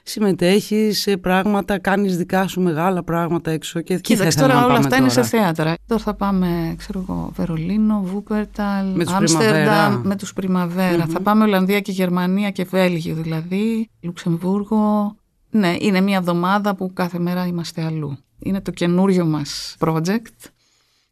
[0.03, 4.59] συμμετέχεις σε πράγματα, κάνεις δικά σου μεγάλα πράγματα έξω και εκεί θα Κοίταξε ήθελα τώρα
[4.59, 5.27] να όλα πάμε αυτά είναι σε τώρα.
[5.27, 5.75] θέατρα.
[5.87, 10.01] Τώρα θα πάμε, ξέρω εγώ, Βερολίνο, Βούπερταλ, Με τους Άμστερνταμ, Πριμαβέρα.
[10.03, 15.15] με τους πριμαβερα Θα πάμε Ολλανδία και Γερμανία και Βέλγιο δηλαδή, Λουξεμβούργο.
[15.49, 18.17] Ναι, είναι μια εβδομάδα που κάθε μέρα είμαστε αλλού.
[18.39, 20.49] Είναι το καινούριο μας project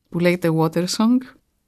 [0.09, 1.17] που λέγεται Water Song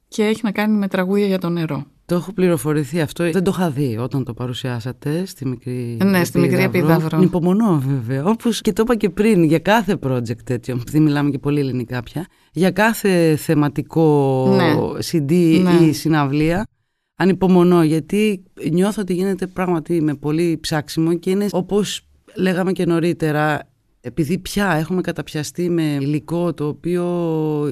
[0.08, 1.84] και έχει να κάνει με τραγούδια για το νερό.
[2.06, 3.30] Το έχω πληροφορηθεί αυτό.
[3.30, 7.22] Δεν το είχα δει όταν το παρουσιάσατε στη μικρή Ναι, στη μικρή Επίδαυρο.
[7.22, 8.24] Υπομονώ βέβαια.
[8.24, 12.02] Όπως και το είπα και πριν, για κάθε project τέτοιο, επειδή μιλάμε και πολύ ελληνικά
[12.02, 14.74] πια, για κάθε θεματικό Ναι.
[15.10, 15.86] CD Ναι.
[15.86, 16.66] ή συναυλία,
[17.16, 23.68] ανυπομονώ γιατί νιώθω ότι γίνεται πράγματι με πολύ ψάξιμο και είναι όπως λέγαμε και νωρίτερα,
[24.06, 27.04] επειδή πια έχουμε καταπιαστεί με υλικό το οποίο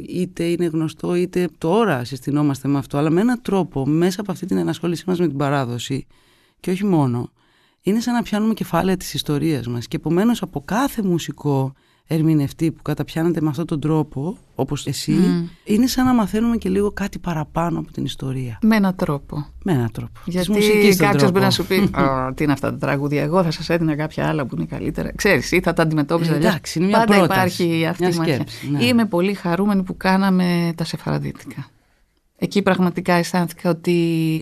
[0.09, 4.47] είτε είναι γνωστό είτε τώρα συστηνόμαστε με αυτό, αλλά με έναν τρόπο μέσα από αυτή
[4.47, 6.07] την ενασχόλησή μας με την παράδοση
[6.61, 7.31] και όχι μόνο,
[7.83, 9.87] είναι σαν να πιάνουμε κεφάλαια της ιστορίας μας.
[9.89, 11.73] Και επομένως από κάθε μουσικό
[12.07, 15.15] ερμηνευτή που καταπιάνεται με αυτόν τον τρόπο, όπως εσύ,
[15.65, 18.59] είναι σαν να μαθαίνουμε και λίγο κάτι παραπάνω από την ιστορία.
[18.63, 19.47] Με έναν τρόπο.
[19.65, 20.21] Με έναν τρόπο.
[20.25, 21.31] Της Γιατί μουσικής τον κάποιος τρόπο.
[21.33, 23.23] μπορεί να σου πει «Α, Τι είναι αυτά τα τραγούδια.
[23.23, 25.13] Εγώ θα σας έδινα κάποια άλλα που είναι καλύτερα.
[25.15, 26.33] Ξέρεις, ή θα τα αντιμετώπιζα.
[26.33, 26.49] Ε, αλλιώς.
[26.51, 28.33] εντάξει, είναι μια Πάντα πρόταση, υπάρχει αυτή μια η μάχη.
[28.33, 28.85] σκέψη, ναι.
[28.85, 31.67] Είμαι πολύ χαρούμενη που κάναμε τα σεφαραντίτικα.
[32.37, 33.91] Εκεί πραγματικά αισθάνθηκα ότι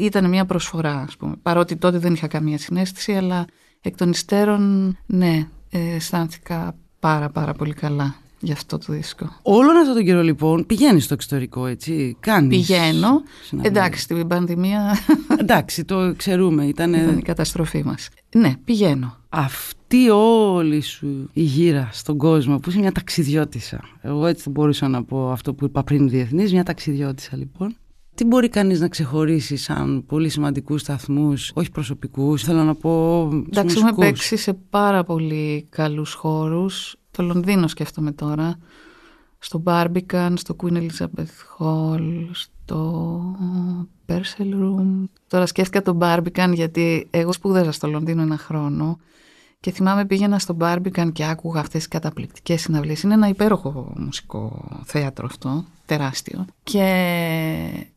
[0.00, 1.34] ήταν μια προσφορά, ας πούμε.
[1.42, 3.44] Παρότι τότε δεν είχα καμία συνέστηση, αλλά
[3.80, 9.36] εκ των υστέρων, ναι, ε, αισθάνθηκα πάρα πάρα πολύ καλά για αυτό το δίσκο.
[9.42, 12.16] Όλον αυτόν τον καιρό λοιπόν πηγαίνεις στο εξωτερικό, έτσι.
[12.20, 13.22] Κάνεις Πηγαίνω.
[13.42, 13.76] συναυλίες.
[13.76, 14.96] Εντάξει, στην πανδημία
[15.40, 16.64] Εντάξει, το ξέρουμε.
[16.64, 18.08] Ήταν ήταν η καταστροφή μας.
[18.34, 19.16] Ναι, πηγαίνω.
[19.28, 23.80] αυτή όλη σου η γύρα στον κόσμο που είσαι μια ταξιδιώτησα.
[24.00, 27.76] Εγώ έτσι θα μπορούσα να πω αυτό που είπα πριν διεθνής, μια ταξιδιώτησα λοιπόν.
[28.20, 33.38] Τι μπορεί κανείς να ξεχωρίσει σαν πολύ σημαντικούς σταθμούς, όχι προσωπικούς, θέλω να πω τους
[33.46, 36.96] Εντάξει, έχουμε μουσικούς; παίξει σε πάρα πολύ καλούς χώρους.
[37.10, 38.58] Το Λονδίνο σκέφτομαι τώρα.
[39.38, 43.20] Στο Barbican, στο Queen Elizabeth Hall, στο
[44.06, 45.04] Purcell Room.
[45.26, 48.98] Τώρα σκέφτηκα το Barbican γιατί εγώ σπούδαζα στο Λονδίνο ένα χρόνο
[49.60, 53.02] και θυμάμαι πήγαινα στο Barbican και άκουγα αυτές τις καταπληκτικές συναυλίες.
[53.02, 56.44] Είναι ένα υπέροχο μουσικό θέατρο αυτό, τεράστιο.
[56.62, 56.84] Και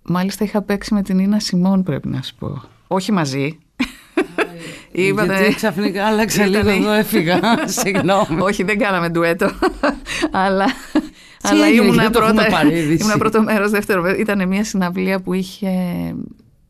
[0.02, 2.62] μάλιστα είχα παίξει με την Ίνα Σιμών πρέπει να σου πω.
[2.88, 3.58] Όχι μαζί.
[4.92, 7.40] Είπατε- Γιατί ξαφνικά άλλαξα λίγο Ήτανε- εδώ, έφυγα.
[7.82, 8.40] Συγγνώμη.
[8.42, 9.50] Όχι, δεν κάναμε ντουέτο.
[10.32, 10.66] αλλά
[11.50, 14.20] Τι έγινε, ήμουνα δεν το πρώτα, έχουμε παρείδηση; ήμουνα πρώτο μέρος, δεύτερο μέρος.
[14.20, 15.70] Ήταν μια συναυλία που είχε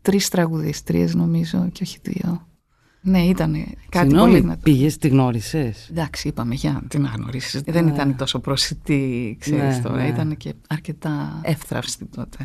[0.01, 2.47] τρεις τραγουδίστριες, νομίζω, και όχι δύο.
[3.05, 4.59] Ναι, ήταν κάτι πολύ Συγγνώμη, δυνατό.
[4.63, 7.61] πήγες, τη γνώρισες; Εντάξει, είπαμε για την να γνωρίσεις.
[7.61, 10.01] Δεν ήταν τόσο προσιτή, ξέρεις Ναι, τώρα.
[10.01, 10.07] ναι.
[10.07, 12.37] Ήταν και αρκετά εύθραυστη τότε.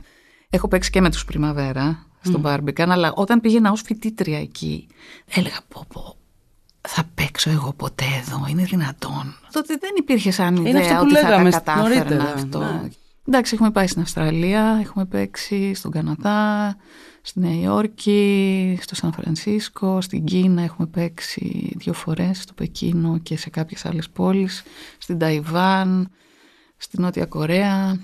[0.50, 4.86] Έχω παίξει και με τους Πριμαβέρα στον Barbican, αλλά όταν πήγαινα ως φοιτήτρια εκεί,
[5.34, 6.16] έλεγα πω πω,
[6.88, 9.34] θα παίξω εγώ ποτέ εδώ, είναι δυνατόν.
[9.52, 12.58] Τότε δεν υπήρχε σαν Είναι ιδέα αυτό που ότι θα λέγαμε τα κατάφερνα νωρίτερα, αυτό.
[12.58, 12.88] ναι.
[13.28, 16.76] Εντάξει, έχουμε πάει στην Αυστραλία, έχουμε παίξει στον Καναδά,
[17.28, 23.36] στη Νέα Υόρκη, στο Σαν Φρανσίσκο, στην Κίνα έχουμε παίξει δύο φορές, στο Πεκίνο και
[23.36, 24.62] σε κάποιες άλλες πόλεις,
[24.98, 26.10] στην Ταϊβάν,
[26.76, 28.00] στη Νότια Κορέα,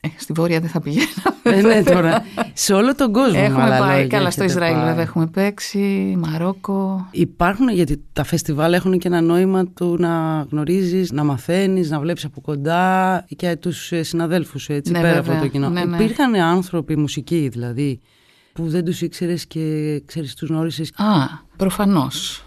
[0.00, 1.12] ε, στη Βόρεια δεν θα πηγαίναμε.
[1.42, 2.22] Ε, ναι, τώρα.
[2.52, 3.40] Σε όλο τον κόσμο.
[3.40, 4.86] με Έχουμε άλλα πάει, λόγια, καλά, στο έχετε Ισραήλ πάει.
[4.86, 7.08] βέβαια έχουμε παίξει, Μαρόκο.
[7.10, 12.24] Υπάρχουν, γιατί τα φεστιβάλ έχουν και ένα νόημα του να γνωρίζεις, να μαθαίνεις, να βλέπεις
[12.24, 15.34] από κοντά και τους ε, συναδέλφους σου, έτσι, Ναι, πέρα βέβαια.
[15.34, 15.68] από το κοινό.
[15.68, 15.96] Ναι, ναι.
[15.96, 18.00] Υπήρχαν άνθρωποι, μουσικοί δηλαδή,
[18.54, 21.26] που δεν τους ήξερες και ξέρεις τους γνώρισες; Α,
[21.56, 22.44] προφανώς.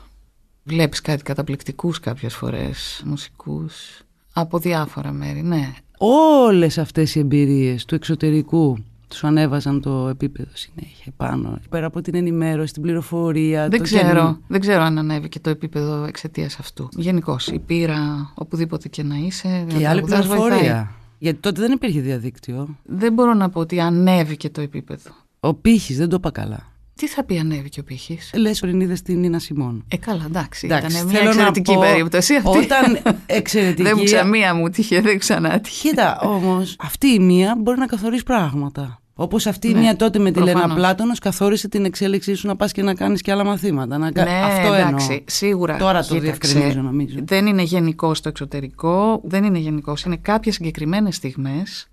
[0.63, 4.01] Βλέπεις κάτι καταπληκτικούς κάποιες φορές, μουσικούς,
[4.33, 5.73] από διάφορα μέρη, ναι.
[5.97, 8.77] όλες αυτές οι εμπειρίες του εξωτερικού
[9.07, 11.59] του ανέβαζαν το επίπεδο συνέχεια πάνω.
[11.69, 13.67] Πέρα από την ενημέρωση, την πληροφορία.
[13.69, 14.41] Δεν το ξέρω, καινούριο.
[14.47, 16.87] δεν ξέρω αν ανέβηκε το επίπεδο εξαιτίας αυτού.
[16.91, 19.65] Γενικώ, η πείρα, οπουδήποτε και να είσαι.
[19.67, 20.47] Και η να άλλη τραγουδάς, βοηθάει.
[20.47, 20.91] πληροφορία.
[21.19, 22.77] Γιατί τότε δεν υπήρχε διαδίκτυο.
[22.83, 25.11] Δεν μπορώ να πω ότι ανέβηκε το επίπεδο.
[25.47, 26.71] Ο πύχης δεν το είπα καλά.
[26.95, 29.83] Τι θα πει ανέβηκε ο πύχης; Λες πριν είδες την Νίνα Σιμών.
[29.87, 30.65] Ε, καλά, εντάξει.
[30.65, 32.47] Εντάξει, ήταν μια θέλω να εξαιρετική πω, περίπτωση αυτή.
[32.57, 33.83] Όταν εξαιρετική.
[33.87, 35.87] δεν μου ξαμία μου τύχε, δεν ξανά τύχε.
[35.89, 39.01] Κοίτα, όμως, αυτή η μία μπορεί να καθορίσει πράγματα.
[39.19, 40.75] Όπως αυτή η Ναι, μία τότε με τη Λένα προφανώς.
[40.77, 43.97] Πλάτωνος καθόρισε την εξέλιξή σου να πας και να κάνεις και άλλα μαθήματα.
[43.97, 44.11] Να...
[44.11, 45.23] κα- Ναι, Αυτό εντάξει, εννοώ.
[45.27, 45.77] σίγουρα.
[45.77, 47.17] Τώρα το Κοίταξε, διευκρινίζω, νομίζω.
[47.23, 50.03] Δεν είναι γενικό στο εξωτερικό, δεν είναι γενικός.
[50.03, 51.87] Είναι κάποιες συγκεκριμένες στιγμές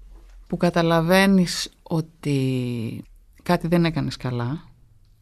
[0.46, 2.38] που καταλαβαίνεις ότι
[3.44, 4.64] κάτι δεν έκανες καλά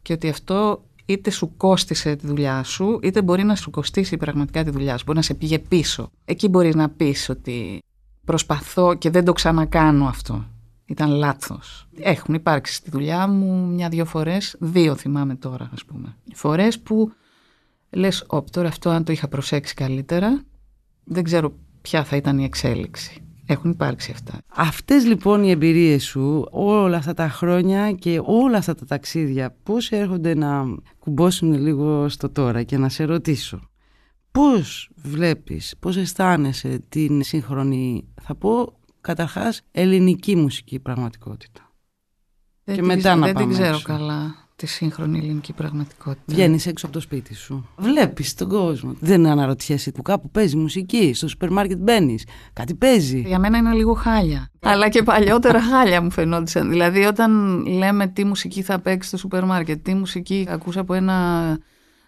[0.01, 4.63] και ότι αυτό είτε σου κόστισε τη δουλειά σου, είτε μπορεί να σου κοστίσει πραγματικά
[4.63, 6.11] τη δουλειά σου, μπορεί να σε πήγε πίσω.
[6.25, 7.79] Εκεί μπορείς να πεις ότι
[8.25, 10.45] προσπαθώ και δεν το ξανακάνω αυτό.
[10.85, 11.87] Ήταν λάθος.
[11.99, 16.15] Έχουν υπάρξει στη δουλειά μου μια-δυο φορές, δύο θυμάμαι τώρα ας πούμε.
[16.33, 17.11] Φορές που
[17.89, 20.43] λες, όπ, τώρα αυτό αν το είχα προσέξει καλύτερα,
[21.03, 23.21] δεν ξέρω ποια θα ήταν η εξέλιξη.
[23.45, 24.41] Έχουν υπάρξει αυτά.
[24.47, 29.91] Αυτές λοιπόν οι εμπειρίες σου όλα αυτά τα χρόνια και όλα αυτά τα ταξίδια πώς
[29.91, 30.63] έρχονται να
[30.99, 33.59] κουμπώσουν λίγο στο τώρα και να σε ρωτήσω
[34.31, 41.71] πώς βλέπεις, πώς αισθάνεσαι την σύγχρονη θα πω καταρχάς ελληνική μουσική πραγματικότητα;
[42.63, 43.83] Δεν Και την- μετά να Δεν την πάμε ξέρω έξω.
[43.87, 46.23] καλά τη σύγχρονη ελληνική πραγματικότητα.
[46.25, 47.67] Βγαίνεις έξω από το σπίτι σου.
[47.77, 48.95] Βλέπεις τον κόσμο.
[48.99, 51.13] Δεν αναρωτιέσαι που κάπου παίζει μουσική.
[51.13, 52.25] Στο σούπερ μάρκετ μπαίνεις.
[52.53, 53.19] Κάτι παίζει.
[53.19, 54.49] Για μένα είναι λίγο χάλια.
[54.61, 56.69] Αλλά και παλιότερα χάλια μου φαινόντουσαν.
[56.69, 61.57] Δηλαδή, όταν λέμε τι μουσική θα παίξει στο σούπερ μάρκετ, τι μουσική ακούσα από ένα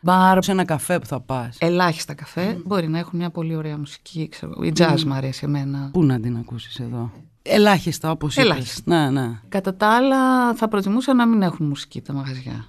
[0.02, 0.44] μπαρ.
[0.44, 1.58] Σε ένα καφέ που θα πας.
[1.60, 2.58] Ελάχιστα καφέ.
[2.66, 4.28] Μπορεί να έχουν μια πολύ ωραία μουσική.
[4.30, 4.54] Ξέρω.
[4.64, 5.90] Η jazz μου αρέσει εμένα.
[5.94, 7.12] Πού να την ακούσεις εδώ;
[7.48, 8.46] Ελάχιστα όπως είπες.
[8.46, 9.12] Ελάχιστα.
[9.12, 9.40] Ναι, ναι.
[9.50, 12.66] Κατά τα άλλα, θα προτιμούσα να μην έχουν μουσική τα μαγαζιά.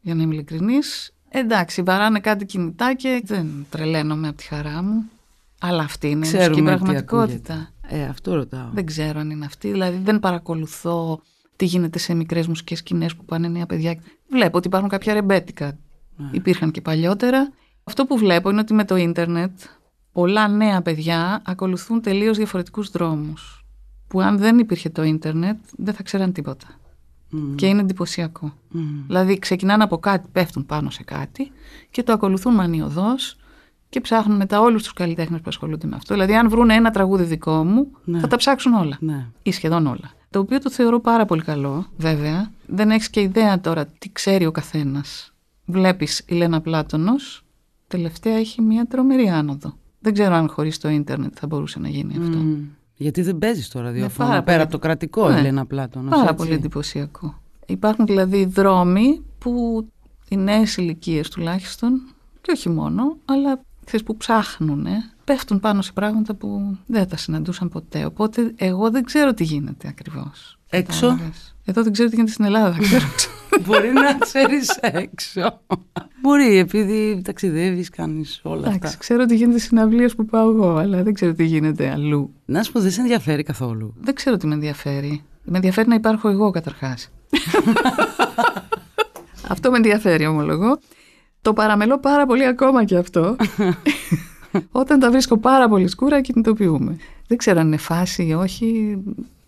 [0.00, 1.14] Για να είμαι ειλικρινής.
[1.28, 5.10] Εντάξει, βαράνε κάτι κινητά και δεν τρελαίνομαι από τη χαρά μου.
[5.60, 7.54] Αλλά αυτή είναι η μουσική Ξέρουμε τι πραγματικότητα.
[7.54, 7.68] ακούγεται.
[7.88, 8.68] Ε, αυτό ρωτάω.
[8.72, 9.70] Δεν ξέρω αν είναι αυτή.
[9.70, 11.20] Δηλαδή δεν παρακολουθώ
[11.56, 13.96] τι γίνεται σε μικρές μουσικές σκηνές που πάνε νέα παιδιά.
[14.30, 15.78] Βλέπω ότι υπάρχουν κάποια ρεμπέτικα.
[16.16, 16.28] Ναι.
[16.32, 17.52] Υπήρχαν και παλιότερα.
[17.84, 19.60] Αυτό που βλέπω είναι ότι με το ίντερνετ
[20.12, 23.61] πολλά νέα παιδιά ακολουθούν τελείως διαφορετικούς δρόμους.
[24.12, 26.66] Που αν δεν υπήρχε το ίντερνετ δεν θα ξέραν τίποτα.
[27.30, 27.54] Μμμ.
[27.54, 28.52] Και είναι εντυπωσιακό.
[28.68, 29.06] Μμμ.
[29.06, 31.52] Δηλαδή ξεκινάνε από κάτι, πέφτουν πάνω σε κάτι
[31.90, 33.36] και το ακολουθούν μανιωδώς
[33.88, 36.14] και ψάχνουν μετά όλους τους καλλιτέχνες που ασχολούνται με αυτό.
[36.14, 38.18] Δηλαδή αν βρουν ένα τραγούδι δικό μου Ναι.
[38.18, 39.26] θα τα ψάξουν όλα Ναι.
[39.42, 40.10] ή σχεδόν όλα.
[40.30, 42.50] Το οποίο το θεωρώ πάρα πολύ καλό, βέβαια.
[42.66, 45.32] Δεν έχεις και ιδέα τώρα τι ξέρει ο καθένας.
[45.64, 47.44] Βλέπεις η Λένα Πλάτωνος,
[47.88, 49.76] τελευταία έχει μια τρομερή άνοδο.
[50.00, 52.36] Δεν ξέρω αν χωρίς το ίντερνετ θα μπορούσε να γίνει αυτό.
[52.38, 52.60] Μμμ.
[52.96, 55.38] Γιατί δεν παίζεις τώρα ραδιόφωνο πάρα πέρα πολύ- από το κρατικό, Ναι.
[55.38, 56.34] Ελένα Πλάτωνος, Πάρα έτσι.
[56.34, 57.40] πολύ εντυπωσιακό.
[57.66, 59.86] Υπάρχουν δηλαδή δρόμοι που
[60.28, 62.00] οι νέες ηλικίες τουλάχιστον,
[62.40, 64.86] και όχι μόνο, αλλά ξέρεις, που ψάχνουν,
[65.24, 68.04] πέφτουν πάνω σε πράγματα που δεν τα συναντούσαν ποτέ.
[68.04, 70.58] Οπότε εγώ δεν ξέρω τι γίνεται ακριβώς.
[70.70, 71.51] Έξω; Κατάλαβες.
[71.64, 73.04] Εδώ δεν ξέρω τι γίνεται στην Ελλάδα, δεν ξέρω.
[73.66, 75.60] Μπορεί να ξέρεις έξω.
[76.22, 78.98] Μπορεί, επειδή ταξιδεύεις, κάνεις όλα Εντάξει, αυτά.
[78.98, 82.34] ξέρω τι γίνεται στις συναυλίες που πάω εγώ, αλλά δεν ξέρω τι γίνεται αλλού.
[82.44, 83.94] Να σου πω, δεν σε ενδιαφέρει καθόλου.
[84.00, 85.22] Δεν ξέρω τι με ενδιαφέρει.
[85.44, 87.10] Με ενδιαφέρει να υπάρχω εγώ καταρχάς.
[89.48, 90.78] αυτό με ενδιαφέρει ομολογώ.
[91.42, 93.36] Το παραμελώ πάρα πολύ ακόμα και αυτό.
[94.70, 96.96] Όταν τα βρίσκω πάρα πολύ σκούρα κινητοποιούμε.
[97.26, 98.98] Δεν ξέρω αν είναι φάση ή όχι.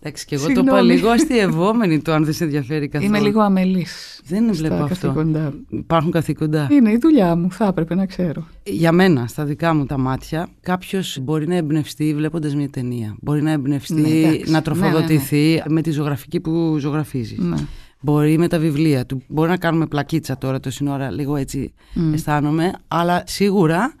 [0.07, 0.77] Εντάξει, και εγώ το Συγγνώμη.
[0.79, 3.09] είπα λίγο αστειευόμενη το αν δεν σε ενδιαφέρει καθόλου.
[3.09, 4.21] Είμαι λίγο αμελής.
[4.25, 4.87] Δεν στα βλέπω αυτό.
[5.07, 5.65] καθήκοντά μου.
[5.79, 6.67] Υπάρχουν καθήκοντα.
[6.71, 8.47] Είναι η δουλειά μου, θα έπρεπε να ξέρω.
[8.63, 13.15] Για μένα, στα δικά μου τα μάτια, κάποιος μπορεί να εμπνευστεί βλέποντας μια ταινία.
[13.21, 14.51] Μπορεί να εμπνευστεί, Ναι, εντάξει.
[14.51, 17.37] να Ναι, τροφοδοτηθεί με τη ζωγραφική που ζωγραφίζεις.
[17.39, 17.55] Ναι.
[17.99, 19.21] Μπορεί με τα βιβλία του.
[19.27, 22.13] Μπορεί να κάνουμε πλακίτσα τώρα το σύνορα, λίγο έτσι Μμ.
[22.13, 22.73] αισθάνομαι.
[22.87, 23.93] Αλλά σίγουρα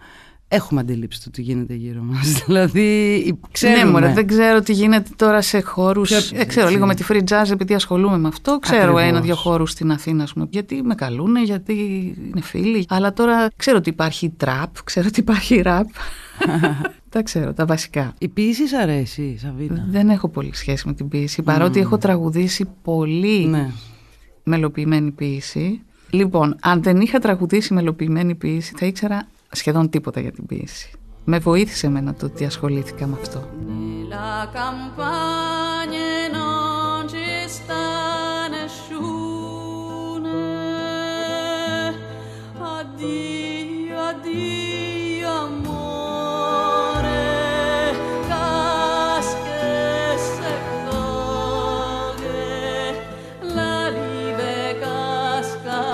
[0.55, 2.31] έχουμε αντιλήψει το τι γίνεται γύρω μας.
[2.45, 3.83] δηλαδή, ξέρουμε.
[3.83, 6.09] Ναι, μωρέ, δεν ξέρω τι γίνεται τώρα σε χώρους.
[6.09, 8.59] Ποιο- Δεν ξέρω, λίγο με τη free jazz, επειδή ασχολούμαι με αυτό.
[8.59, 9.01] Ξέρω Ακριβώς.
[9.01, 11.73] ένα-δύο χώρους στην Αθήνα, ας πούμε, γιατί με καλούνε, γιατί
[12.31, 12.85] είναι φίλοι.
[12.89, 15.87] Αλλά τώρα ξέρω ότι υπάρχει τραπ, ξέρω ότι υπάρχει ραπ.
[17.09, 18.13] τα ξέρω, τα βασικά.
[18.17, 22.65] Η ποιήση σ' αρέσει, Σαβίνα; Δεν έχω πολύ σχέση με την ποίηση, παρότι έχω τραγουδήσει
[22.83, 23.69] πολύ Ναι.
[24.43, 25.81] μελοποιημένη ποίηση.
[26.09, 30.91] Λοιπόν, αν δεν είχα τραγουδήσει μελοποιημένη ποίηση, θα ήξερα σχεδόν τίποτα για την ποίηση.
[31.23, 33.49] Με βοήθησε εμένα το ότι ασχολήθηκα με αυτό.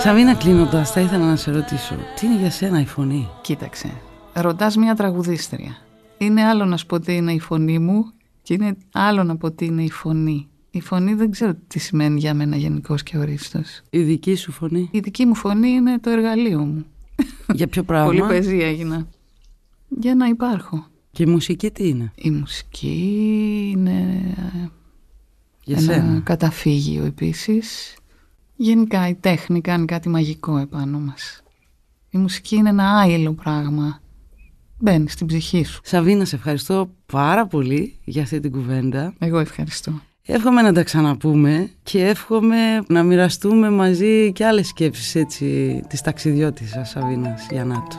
[0.04, 3.91] Σαβίνα κλείνοντας, θα ήθελα να σε ρωτήσω, τι είναι για σένα η φωνή; Κοίταξε,
[4.34, 5.78] ρωτάς μια τραγουδίστρια.
[6.18, 8.12] Είναι άλλο να σου πω τι είναι η φωνή μου
[8.43, 10.47] και είναι άλλο να πω τι είναι η φωνή.
[10.72, 13.62] Η φωνή δεν ξέρω τι σημαίνει για μένα γενικώς και ορίστο.
[13.89, 16.86] Η δική σου φωνή; Η δική μου φωνή είναι το εργαλείο μου.
[17.56, 19.08] Για ποιο πράγμα; Πολύ ποεζία έγινα.
[19.88, 20.86] Για να υπάρχω.
[21.12, 24.22] Και η μουσική τι είναι; Η μουσική είναι
[25.64, 26.20] Για ένα σένα.
[26.24, 27.95] καταφύγιο επίσης.
[28.62, 31.43] Γενικά η τέχνη κάνει κάτι μαγικό επάνω μας.
[32.09, 33.99] Η μουσική είναι ένα άειλο πράγμα.
[34.78, 35.80] Μπαίνει στην ψυχή σου.
[35.84, 39.14] Σαβίνα, σε ευχαριστώ πάρα πολύ για αυτή την κουβέντα.
[39.20, 39.91] Εγώ ευχαριστώ.
[40.26, 46.76] Εύχομαι να τα ξαναπούμε και εύχομαι να μοιραστούμε μαζί και άλλες σκέψεις έτσι της ταξιδιώτης
[46.84, 47.97] Σαβίνας Γιαννάτου.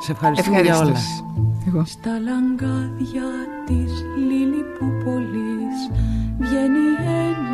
[0.00, 0.88] Σε ευχαριστούμε για όλα.
[0.88, 1.54] Ευχαριστώ.
[1.66, 1.84] Εγώ.
[1.84, 3.28] Στα λαγκάδια
[3.66, 3.92] της
[4.28, 5.76] Λιλιπούπολης
[6.38, 7.51] βγαίνει ένα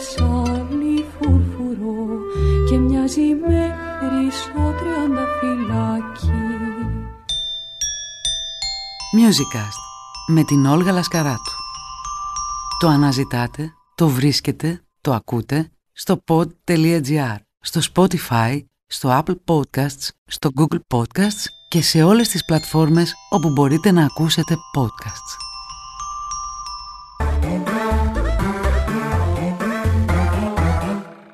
[0.00, 2.06] χρυσάλι φουρφουρό
[2.68, 6.30] και μοιάζει με χρυσό τριανταφυλάκι.
[9.16, 9.80] Musicast
[10.26, 11.52] με την Όλγα Λασκαράτου.
[12.78, 20.80] Το αναζητάτε, το βρίσκετε, το ακούτε στο pod.gr, στο Spotify, στο Apple Podcasts, στο Google
[20.94, 25.48] Podcasts και σε όλες τις πλατφόρμες όπου μπορείτε να ακούσετε podcasts.